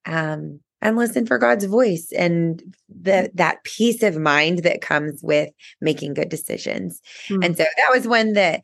[0.07, 5.51] um, and listen for god's voice and the that peace of mind that comes with
[5.81, 7.01] making good decisions.
[7.29, 7.43] Mm-hmm.
[7.43, 8.63] and so that was one that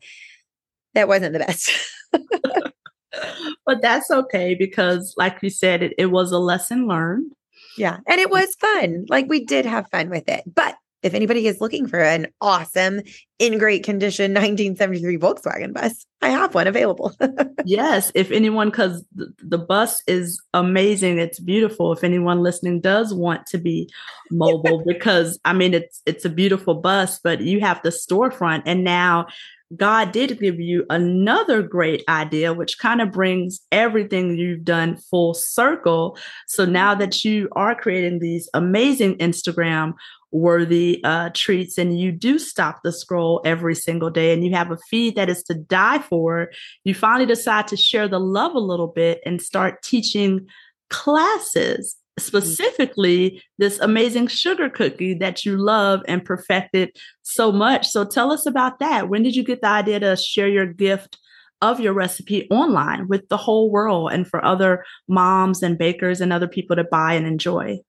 [0.93, 1.71] that wasn't the best.
[3.65, 7.33] But that's okay because like you said it, it was a lesson learned
[7.77, 7.97] yeah.
[8.07, 9.05] And it was fun.
[9.09, 10.43] Like we did have fun with it.
[10.45, 13.01] But if anybody is looking for an awesome,
[13.39, 17.13] in great condition 1973 Volkswagen bus, I have one available.
[17.65, 18.11] yes.
[18.15, 21.93] If anyone, because the, the, bus is amazing, it's beautiful.
[21.93, 23.89] If anyone listening does want to be
[24.31, 28.83] mobile, because I mean, it's it's a beautiful bus, but you have the storefront, and
[28.83, 29.27] now
[29.75, 35.33] God did give you another great idea, which kind of brings everything you've done full
[35.33, 36.17] circle.
[36.47, 39.93] So now that you are creating these amazing Instagram
[40.31, 44.71] worthy uh, treats and you do stop the scroll every single day and you have
[44.71, 46.49] a feed that is to die for,
[46.83, 50.47] you finally decide to share the love a little bit and start teaching
[50.89, 51.97] classes.
[52.19, 57.87] Specifically this amazing sugar cookie that you love and perfected so much.
[57.87, 59.09] So tell us about that.
[59.09, 61.17] When did you get the idea to share your gift
[61.61, 66.31] of your recipe online with the whole world and for other moms and bakers and
[66.31, 67.79] other people to buy and enjoy?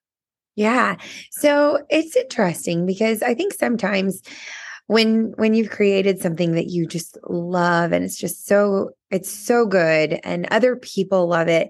[0.56, 0.96] Yeah.
[1.30, 4.22] So it's interesting because I think sometimes
[4.88, 9.66] when when you've created something that you just love and it's just so it's so
[9.66, 11.68] good and other people love it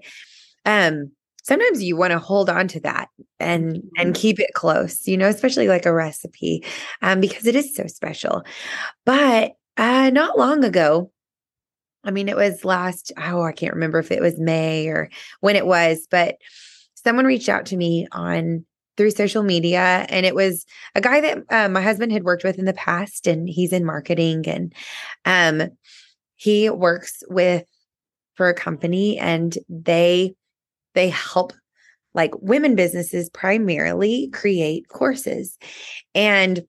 [0.65, 1.11] um
[1.43, 4.13] sometimes you want to hold on to that and and mm-hmm.
[4.13, 6.63] keep it close you know especially like a recipe
[7.01, 8.43] um, because it is so special
[9.05, 11.11] but uh, not long ago
[12.03, 15.09] i mean it was last oh i can't remember if it was may or
[15.41, 16.37] when it was but
[16.95, 18.65] someone reached out to me on
[18.97, 22.59] through social media and it was a guy that uh, my husband had worked with
[22.59, 24.73] in the past and he's in marketing and
[25.25, 25.69] um
[26.35, 27.65] he works with
[28.35, 30.33] for a company and they
[30.99, 31.53] they help
[32.13, 35.57] like women businesses primarily create courses.
[36.13, 36.61] And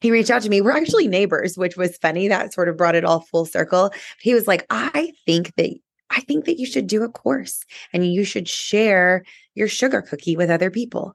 [0.00, 0.62] he reached out to me.
[0.62, 2.26] We're actually neighbors, which was funny.
[2.26, 3.90] That sort of brought it all full circle.
[4.18, 5.70] He was like, I think that
[6.08, 7.60] I think that you should do a course
[7.92, 11.12] and you should share your sugar cookie with other people.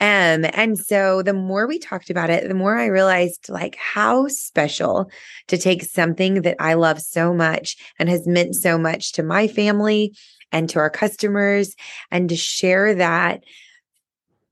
[0.00, 4.28] Um, and so the more we talked about it, the more I realized like how
[4.28, 5.10] special
[5.48, 9.48] to take something that I love so much and has meant so much to my
[9.48, 10.14] family
[10.52, 11.74] and to our customers
[12.10, 13.42] and to share that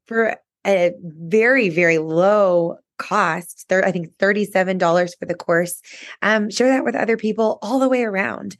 [0.06, 5.82] for a very, very low cost i think $37 for the course
[6.22, 8.56] um, share that with other people all the way around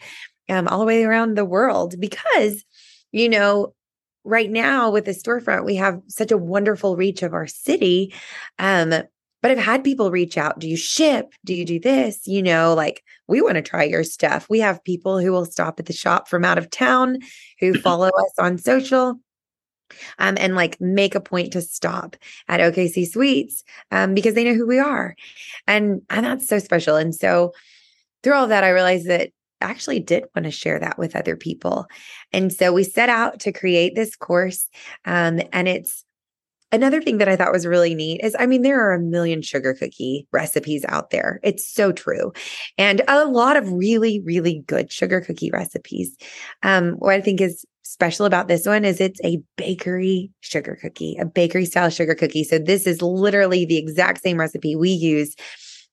[0.49, 2.65] um, all the way around the world because
[3.13, 3.75] you know
[4.25, 8.13] right now with the storefront we have such a wonderful reach of our city
[8.59, 8.93] um,
[9.47, 10.59] but I've had people reach out.
[10.59, 11.33] Do you ship?
[11.45, 12.27] Do you do this?
[12.27, 14.51] You know, like we want to try your stuff.
[14.51, 17.19] We have people who will stop at the shop from out of town
[17.61, 19.21] who follow us on social.
[20.19, 22.17] Um, and like make a point to stop
[22.49, 25.15] at OKC Sweets um, because they know who we are.
[25.69, 26.97] And, and that's so special.
[26.97, 27.53] And so
[28.25, 29.31] through all that, I realized that
[29.61, 31.87] I actually did want to share that with other people.
[32.33, 34.69] And so we set out to create this course.
[35.05, 36.05] Um, and it's
[36.73, 39.41] Another thing that I thought was really neat is I mean, there are a million
[39.41, 41.41] sugar cookie recipes out there.
[41.43, 42.33] It's so true.
[42.77, 46.17] And a lot of really, really good sugar cookie recipes.
[46.63, 51.17] Um, what I think is special about this one is it's a bakery sugar cookie,
[51.21, 52.43] a bakery style sugar cookie.
[52.43, 55.37] So this is literally the exact same recipe we use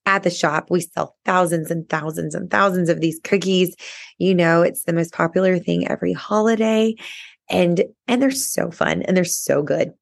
[0.06, 0.70] at the shop.
[0.70, 3.76] We sell thousands and thousands and thousands of these cookies.
[4.18, 6.96] You know, it's the most popular thing every holiday.
[7.50, 9.94] And and they're so fun and they're so good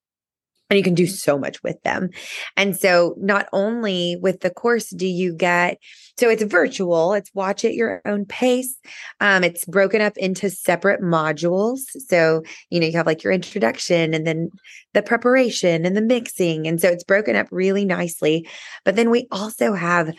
[0.72, 2.10] and you can do so much with them.
[2.56, 5.78] And so, not only with the course do you get,
[6.18, 8.74] so it's virtual, it's watch at your own pace.
[9.20, 11.82] Um, it's broken up into separate modules.
[12.08, 14.50] So, you know, you have like your introduction and then
[14.94, 16.68] the preparation and the mixing.
[16.68, 18.48] And so, it's broken up really nicely.
[18.86, 20.14] But then we also have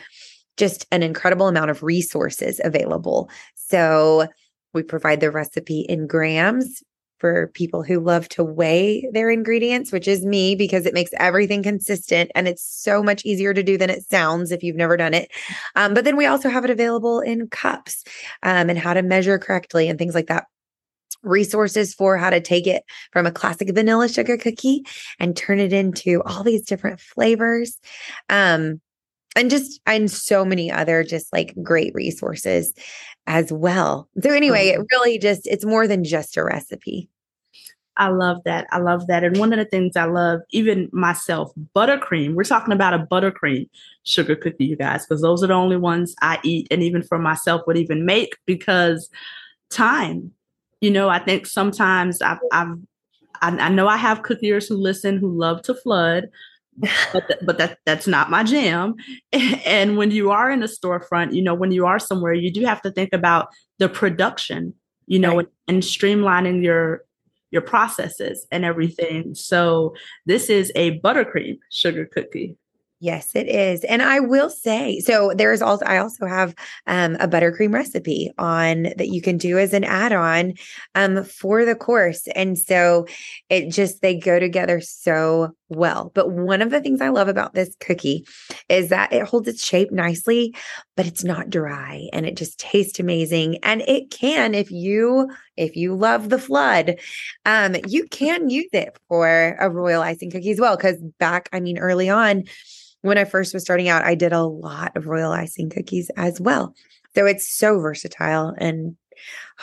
[0.55, 3.27] just an incredible amount of resources available.
[3.55, 4.27] So,
[4.71, 6.83] we provide the recipe in grams
[7.23, 11.63] for people who love to weigh their ingredients, which is me because it makes everything
[11.63, 15.13] consistent and it's so much easier to do than it sounds if you've never done
[15.13, 15.31] it.
[15.77, 18.03] Um, but then we also have it available in cups
[18.43, 20.47] um, and how to measure correctly and things like that
[21.21, 24.83] resources for how to take it from a classic vanilla sugar cookie
[25.17, 27.79] and turn it into all these different flavors.
[28.27, 28.81] Um,
[29.37, 32.73] and just and so many other just like great resources
[33.27, 34.09] as well.
[34.21, 37.09] So anyway, it really just it's more than just a recipe.
[37.97, 38.67] I love that.
[38.71, 39.23] I love that.
[39.23, 42.33] And one of the things I love, even myself, buttercream.
[42.33, 43.69] We're talking about a buttercream
[44.03, 47.19] sugar cookie, you guys, because those are the only ones I eat and even for
[47.19, 49.09] myself would even make because
[49.69, 50.31] time.
[50.81, 52.77] You know, I think sometimes I've, I've
[53.41, 56.29] I, I know I have cookiers who listen who love to flood,
[56.77, 58.95] but, th- but that that's not my jam.
[59.65, 62.65] And when you are in a storefront, you know, when you are somewhere, you do
[62.65, 64.73] have to think about the production,
[65.07, 65.47] you know, right.
[65.67, 67.03] and, and streamlining your
[67.53, 69.35] your processes and everything.
[69.35, 69.93] So
[70.25, 72.57] this is a buttercream sugar cookie.
[72.99, 73.83] Yes, it is.
[73.83, 76.55] And I will say, so there's also, I also have
[76.87, 80.53] um, a buttercream recipe on that you can do as an add on
[80.95, 82.27] um, for the course.
[82.33, 83.05] And so
[83.49, 86.11] it just, they go together so well.
[86.13, 88.25] But one of the things I love about this cookie
[88.69, 90.55] is that it holds its shape nicely,
[90.95, 93.57] but it's not dry and it just tastes amazing.
[93.63, 96.99] And it can, if you, if you love the flood,
[97.45, 100.77] um, you can use it for a royal icing cookie as well.
[100.77, 102.43] Cause back, I mean, early on,
[103.01, 106.39] when I first was starting out, I did a lot of royal icing cookies as
[106.39, 106.73] well.
[107.15, 108.95] So it's so versatile and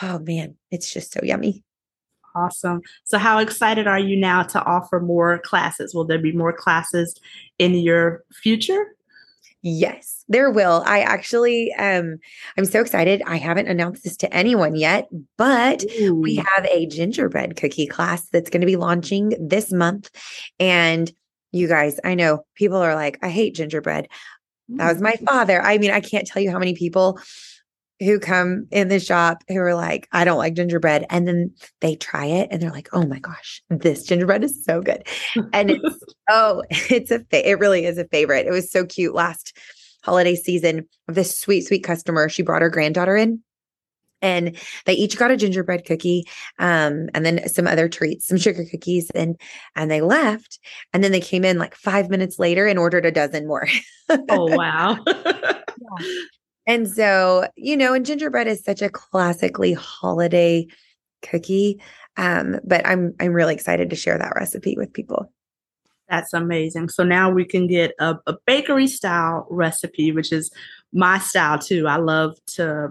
[0.01, 1.63] oh man, it's just so yummy.
[2.35, 2.81] Awesome.
[3.03, 5.93] So, how excited are you now to offer more classes?
[5.93, 7.19] Will there be more classes
[7.59, 8.95] in your future?
[9.63, 10.81] Yes, there will.
[10.85, 12.17] I actually um
[12.57, 13.21] I'm so excited.
[13.27, 15.07] I haven't announced this to anyone yet,
[15.37, 16.15] but Ooh.
[16.15, 20.09] we have a gingerbread cookie class that's going to be launching this month
[20.59, 21.11] and
[21.51, 24.07] you guys, I know people are like, I hate gingerbread.
[24.69, 25.25] That was my mm.
[25.25, 25.61] father.
[25.61, 27.19] I mean, I can't tell you how many people
[28.01, 31.05] who come in the shop who are like, I don't like gingerbread.
[31.09, 34.81] And then they try it and they're like, oh my gosh, this gingerbread is so
[34.81, 35.07] good.
[35.53, 38.47] And it's, oh, it's a, fa- it really is a favorite.
[38.47, 39.57] It was so cute last
[40.03, 42.27] holiday season of this sweet, sweet customer.
[42.27, 43.43] She brought her granddaughter in
[44.23, 46.25] and they each got a gingerbread cookie
[46.59, 49.39] um, and then some other treats some sugar cookies and
[49.75, 50.59] and they left
[50.93, 53.67] and then they came in like five minutes later and ordered a dozen more
[54.09, 56.05] oh wow yeah.
[56.67, 60.65] And so you know and gingerbread is such a classically holiday
[61.21, 61.81] cookie
[62.17, 65.31] um, but i'm i'm really excited to share that recipe with people
[66.11, 66.89] that's amazing.
[66.89, 70.51] So now we can get a, a bakery style recipe, which is
[70.91, 71.87] my style too.
[71.87, 72.89] I love to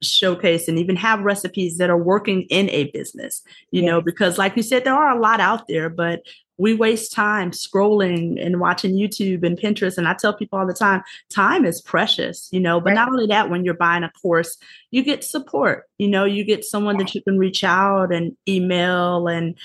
[0.00, 3.88] showcase and even have recipes that are working in a business, you yes.
[3.88, 6.22] know, because like you said, there are a lot out there, but
[6.58, 9.96] we waste time scrolling and watching YouTube and Pinterest.
[9.96, 12.94] And I tell people all the time, time is precious, you know, but right.
[12.94, 14.58] not only that, when you're buying a course,
[14.90, 19.28] you get support, you know, you get someone that you can reach out and email.
[19.28, 19.56] And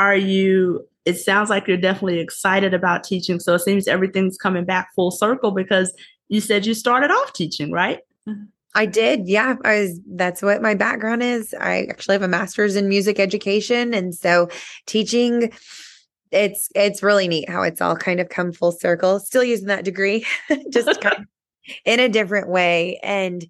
[0.00, 3.40] are you, it sounds like you're definitely excited about teaching.
[3.40, 5.92] So it seems everything's coming back full circle because
[6.28, 8.00] you said you started off teaching, right?
[8.26, 8.44] Mm-hmm.
[8.74, 9.28] I did.
[9.28, 9.56] Yeah.
[9.64, 11.54] I was, that's what my background is.
[11.58, 13.92] I actually have a master's in music education.
[13.92, 14.48] And so
[14.86, 15.52] teaching,
[16.30, 19.84] it's, it's really neat how it's all kind of come full circle, still using that
[19.84, 20.26] degree,
[20.70, 21.24] just kind of
[21.84, 22.98] in a different way.
[23.02, 23.44] And,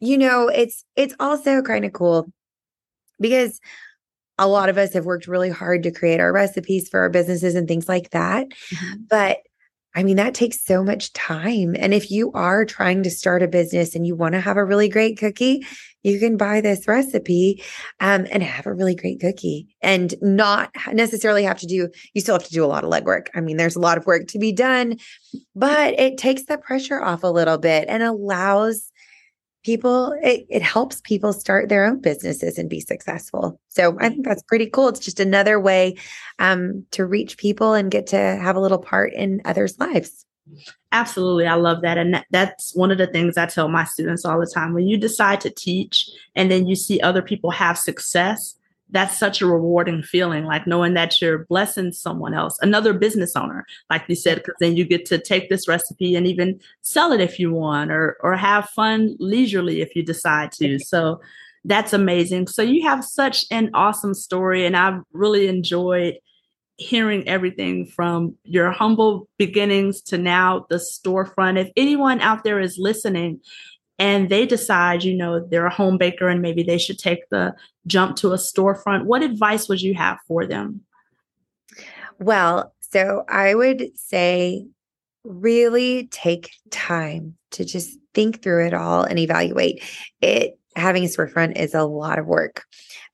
[0.00, 2.32] you know, it's, it's also kind of cool
[3.20, 3.60] because
[4.38, 7.54] a lot of us have worked really hard to create our recipes for our businesses
[7.54, 8.48] and things like that.
[8.48, 8.94] Mm-hmm.
[9.08, 9.38] But
[9.98, 11.74] I mean, that takes so much time.
[11.76, 14.64] And if you are trying to start a business and you want to have a
[14.64, 15.66] really great cookie,
[16.04, 17.64] you can buy this recipe
[17.98, 22.36] um, and have a really great cookie and not necessarily have to do, you still
[22.36, 23.26] have to do a lot of legwork.
[23.34, 24.98] I mean, there's a lot of work to be done,
[25.56, 28.92] but it takes the pressure off a little bit and allows
[29.64, 33.60] people it, it helps people start their own businesses and be successful.
[33.68, 34.88] So i think that's pretty cool.
[34.88, 35.96] It's just another way
[36.38, 40.24] um, to reach people and get to have a little part in others lives.
[40.92, 41.46] Absolutely.
[41.46, 41.98] I love that.
[41.98, 44.72] And that's one of the things i tell my students all the time.
[44.72, 48.57] When you decide to teach and then you see other people have success
[48.90, 53.66] that's such a rewarding feeling, like knowing that you're blessing someone else, another business owner,
[53.90, 57.20] like you said, because then you get to take this recipe and even sell it
[57.20, 60.78] if you want, or or have fun leisurely if you decide to.
[60.78, 61.20] So
[61.64, 62.46] that's amazing.
[62.46, 66.14] So you have such an awesome story, and I've really enjoyed
[66.78, 71.58] hearing everything from your humble beginnings to now the storefront.
[71.58, 73.40] If anyone out there is listening
[73.98, 77.54] and they decide, you know, they're a home baker and maybe they should take the
[77.86, 80.82] jump to a storefront, what advice would you have for them?
[82.18, 84.66] Well, so I would say
[85.24, 89.82] really take time to just think through it all and evaluate
[90.20, 90.58] it.
[90.76, 92.64] Having a storefront is a lot of work.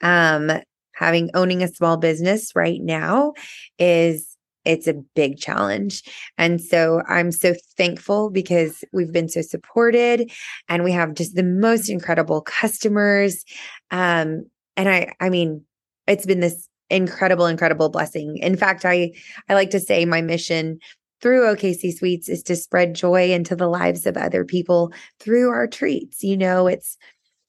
[0.03, 0.51] Um,
[0.93, 3.33] having owning a small business right now
[3.79, 4.34] is
[4.65, 6.03] it's a big challenge.
[6.39, 10.31] And so I'm so thankful because we've been so supported
[10.69, 13.45] and we have just the most incredible customers.
[13.91, 14.47] Um,
[14.77, 15.63] and I, I mean,
[16.07, 18.39] it's been this incredible, incredible blessing.
[18.39, 19.13] In fact, I
[19.49, 20.79] I like to say my mission
[21.21, 25.67] through OKC Sweets is to spread joy into the lives of other people through our
[25.67, 26.23] treats.
[26.23, 26.99] You know, it's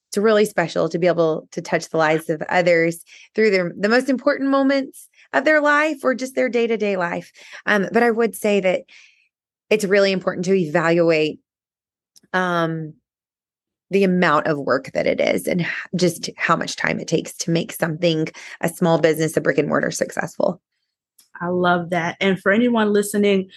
[0.10, 3.04] it's really special to be able to touch the lives of others
[3.34, 7.32] through their the most important moments of their life or just their day-to-day life.
[7.68, 8.86] Um, but I would say that
[9.70, 11.40] it's really important to evaluate
[12.34, 12.94] um
[13.92, 15.66] the amount of work that it is and
[15.96, 18.28] just how much time it takes to make something
[18.62, 20.60] a small business a brick and mortar successful
[21.42, 22.18] I love that.
[22.20, 23.50] And for anyone listening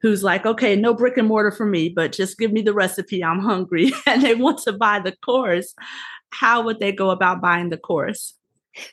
[0.00, 3.24] who's like, okay, no brick and mortar for me, but just give me the recipe.
[3.24, 5.74] I'm hungry and they want to buy the course.
[6.30, 8.34] How would they go about buying the course?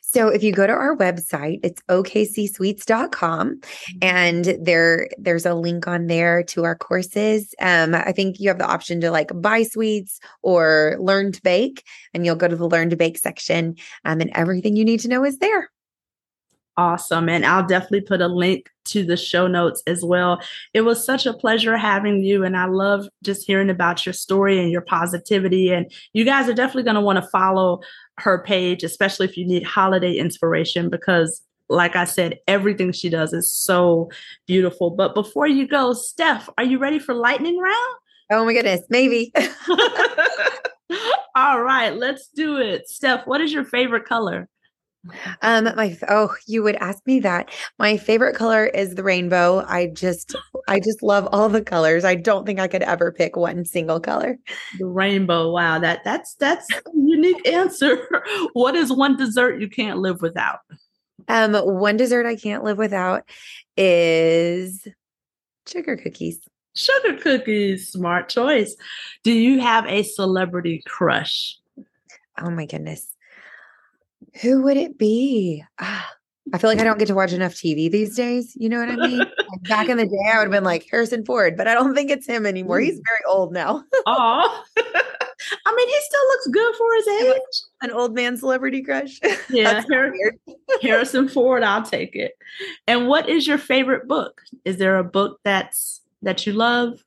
[0.02, 3.98] So if you go to our website, it's okcsweets.com mm-hmm.
[4.02, 7.54] and there there's a link on there to our courses.
[7.60, 11.84] Um, I think you have the option to like buy sweets or learn to bake
[12.14, 15.08] and you'll go to the learn to bake section um, and everything you need to
[15.08, 15.70] know is there.
[16.78, 17.30] Awesome.
[17.30, 20.42] And I'll definitely put a link to the show notes as well.
[20.74, 22.44] It was such a pleasure having you.
[22.44, 25.72] And I love just hearing about your story and your positivity.
[25.72, 27.80] And you guys are definitely going to want to follow
[28.18, 33.32] her page, especially if you need holiday inspiration, because like I said, everything she does
[33.32, 34.10] is so
[34.46, 34.90] beautiful.
[34.90, 37.94] But before you go, Stef, are you ready for lightning round?
[38.30, 39.32] Oh my goodness, maybe.
[41.36, 42.88] All right, let's do it.
[42.90, 44.48] Stef, what is your favorite color?
[45.42, 47.50] Um, my oh, you would ask me that.
[47.78, 49.64] My favorite color is the rainbow.
[49.66, 50.34] I just,
[50.68, 52.04] I just love all the colors.
[52.04, 54.38] I don't think I could ever pick one single color.
[54.78, 55.50] The rainbow.
[55.50, 57.98] Wow, that that's that's a unique answer.
[58.52, 60.60] what is one dessert you can't live without?
[61.28, 63.28] Um, one dessert I can't live without
[63.76, 64.86] is
[65.66, 66.40] sugar cookies.
[66.74, 68.76] Sugar cookies, smart choice.
[69.24, 71.58] Do you have a celebrity crush?
[72.38, 73.15] Oh my goodness.
[74.42, 75.64] Who would it be?
[75.80, 76.12] Ah,
[76.54, 78.54] I feel like I don't get to watch enough TV these days.
[78.56, 79.26] You know what I mean?
[79.68, 82.08] Back in the day, I would have been like Harrison Ford, but I don't think
[82.08, 82.78] it's him anymore.
[82.78, 83.82] He's very old now.
[84.08, 84.64] Oh,
[85.66, 87.62] I mean, he still looks good for his age.
[87.82, 89.20] An old man celebrity crush.
[89.50, 89.82] Yeah,
[90.80, 91.62] Harrison Ford.
[91.64, 92.32] I'll take it.
[92.86, 94.42] And what is your favorite book?
[94.64, 97.04] Is there a book that's that you love?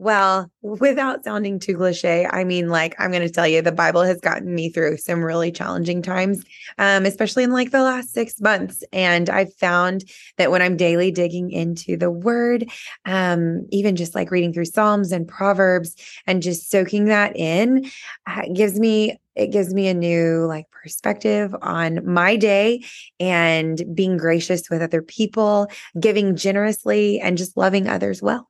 [0.00, 4.00] Well, without sounding too cliche, I mean, like, I'm going to tell you, the Bible
[4.00, 6.42] has gotten me through some really challenging times,
[6.78, 8.82] um, especially in like the last six months.
[8.94, 10.04] And I've found
[10.38, 12.70] that when I'm daily digging into the word,
[13.04, 15.94] um, even just like reading through Psalms and Proverbs
[16.26, 17.84] and just soaking that in,
[18.26, 22.82] uh, gives me it gives me a new like perspective on my day
[23.20, 28.49] and being gracious with other people, giving generously, and just loving others well.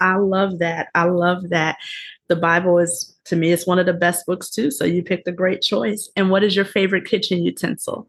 [0.00, 0.88] I love that.
[0.94, 1.76] I love that.
[2.28, 4.70] The Bible is, to me, it's one of the best books too.
[4.70, 6.08] So you picked a great choice.
[6.16, 8.08] And what is your favorite kitchen utensil?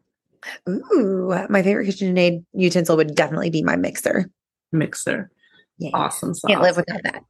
[0.67, 4.29] Ooh, my favorite kitchen aid utensil would definitely be my mixer.
[4.71, 5.31] Mixer.
[5.77, 5.91] Yeah.
[5.93, 6.33] Awesome.
[6.33, 6.49] Sauce.
[6.49, 7.23] Can't live without that.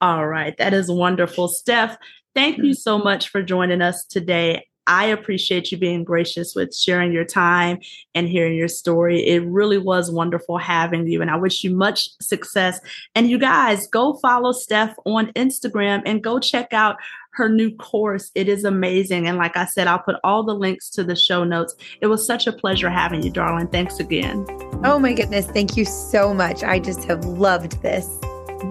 [0.00, 0.56] All right.
[0.56, 1.48] That is wonderful.
[1.48, 1.96] Stef,
[2.34, 2.76] thank you mm.
[2.76, 4.66] so much for joining us today.
[4.90, 7.78] I appreciate you being gracious with sharing your time
[8.16, 9.24] and hearing your story.
[9.24, 12.80] It really was wonderful having you, and I wish you much success.
[13.14, 16.96] And you guys, go follow Stef on Instagram and go check out
[17.34, 18.32] her new course.
[18.34, 19.28] It is amazing.
[19.28, 21.76] And like I said, I'll put all the links to the show notes.
[22.00, 23.68] It was such a pleasure having you, darling.
[23.68, 24.44] Thanks again.
[24.82, 25.46] Oh my goodness.
[25.46, 26.64] Thank you so much.
[26.64, 28.18] I just have loved this.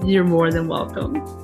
[0.03, 1.38] You're more than welcome.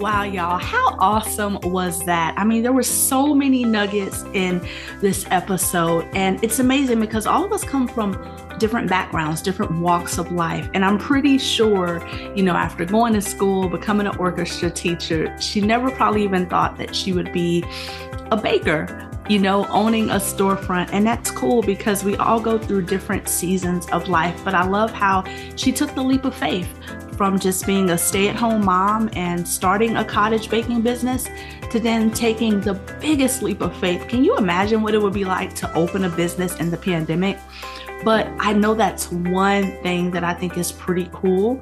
[0.00, 2.32] Wow, y'all, how awesome was that?
[2.38, 4.66] I mean, there were so many nuggets in
[5.02, 8.12] this episode, and it's amazing because all of us come from
[8.58, 10.70] different backgrounds, different walks of life.
[10.72, 12.02] And I'm pretty sure,
[12.34, 16.78] you know, after going to school, becoming an orchestra teacher, she never probably even thought
[16.78, 17.62] that she would be
[18.30, 20.88] a baker you know, owning a storefront.
[20.92, 24.40] And that's cool because we all go through different seasons of life.
[24.44, 25.22] But I love how
[25.54, 26.68] she took the leap of faith
[27.20, 31.28] from just being a stay at home mom and starting a cottage baking business
[31.70, 34.08] to then taking the biggest leap of faith.
[34.08, 37.38] Can you imagine what it would be like to open a business in the pandemic?
[38.04, 41.60] But I know that's one thing that I think is pretty cool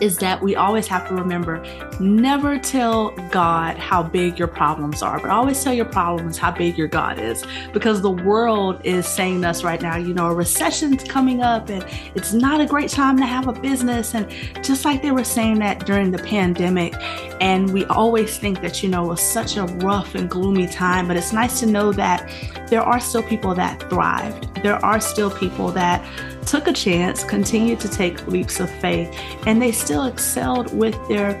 [0.00, 1.64] is that we always have to remember
[2.00, 6.78] never tell God how big your problems are, but always tell your problems how big
[6.78, 7.44] your God is.
[7.72, 11.84] Because the world is saying us right now, you know, a recession's coming up and
[12.14, 14.14] it's not a great time to have a business.
[14.14, 14.30] And
[14.64, 16.94] just like they were saying that during the pandemic,
[17.40, 21.08] and we always think that, you know, it was such a rough and gloomy time,
[21.08, 22.30] but it's nice to know that
[22.68, 24.62] there are still people that thrived.
[24.62, 26.04] There are still people that
[26.46, 31.40] took a chance, continued to take leaps of faith, and they still excelled with their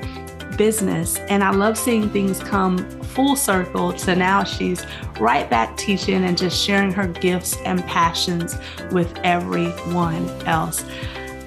[0.56, 1.16] business.
[1.28, 2.78] And I love seeing things come
[3.10, 4.86] full circle So now she's
[5.18, 8.56] right back teaching and just sharing her gifts and passions
[8.92, 10.84] with everyone else.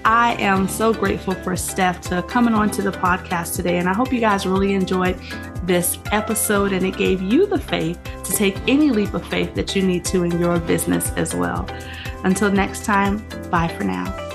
[0.05, 3.77] I am so grateful for Stef to coming on to the podcast today.
[3.77, 5.17] And I hope you guys really enjoyed
[5.63, 9.75] this episode and it gave you the faith to take any leap of faith that
[9.75, 11.65] you need to in your business as well.
[12.25, 14.32] Until next time, bye for now.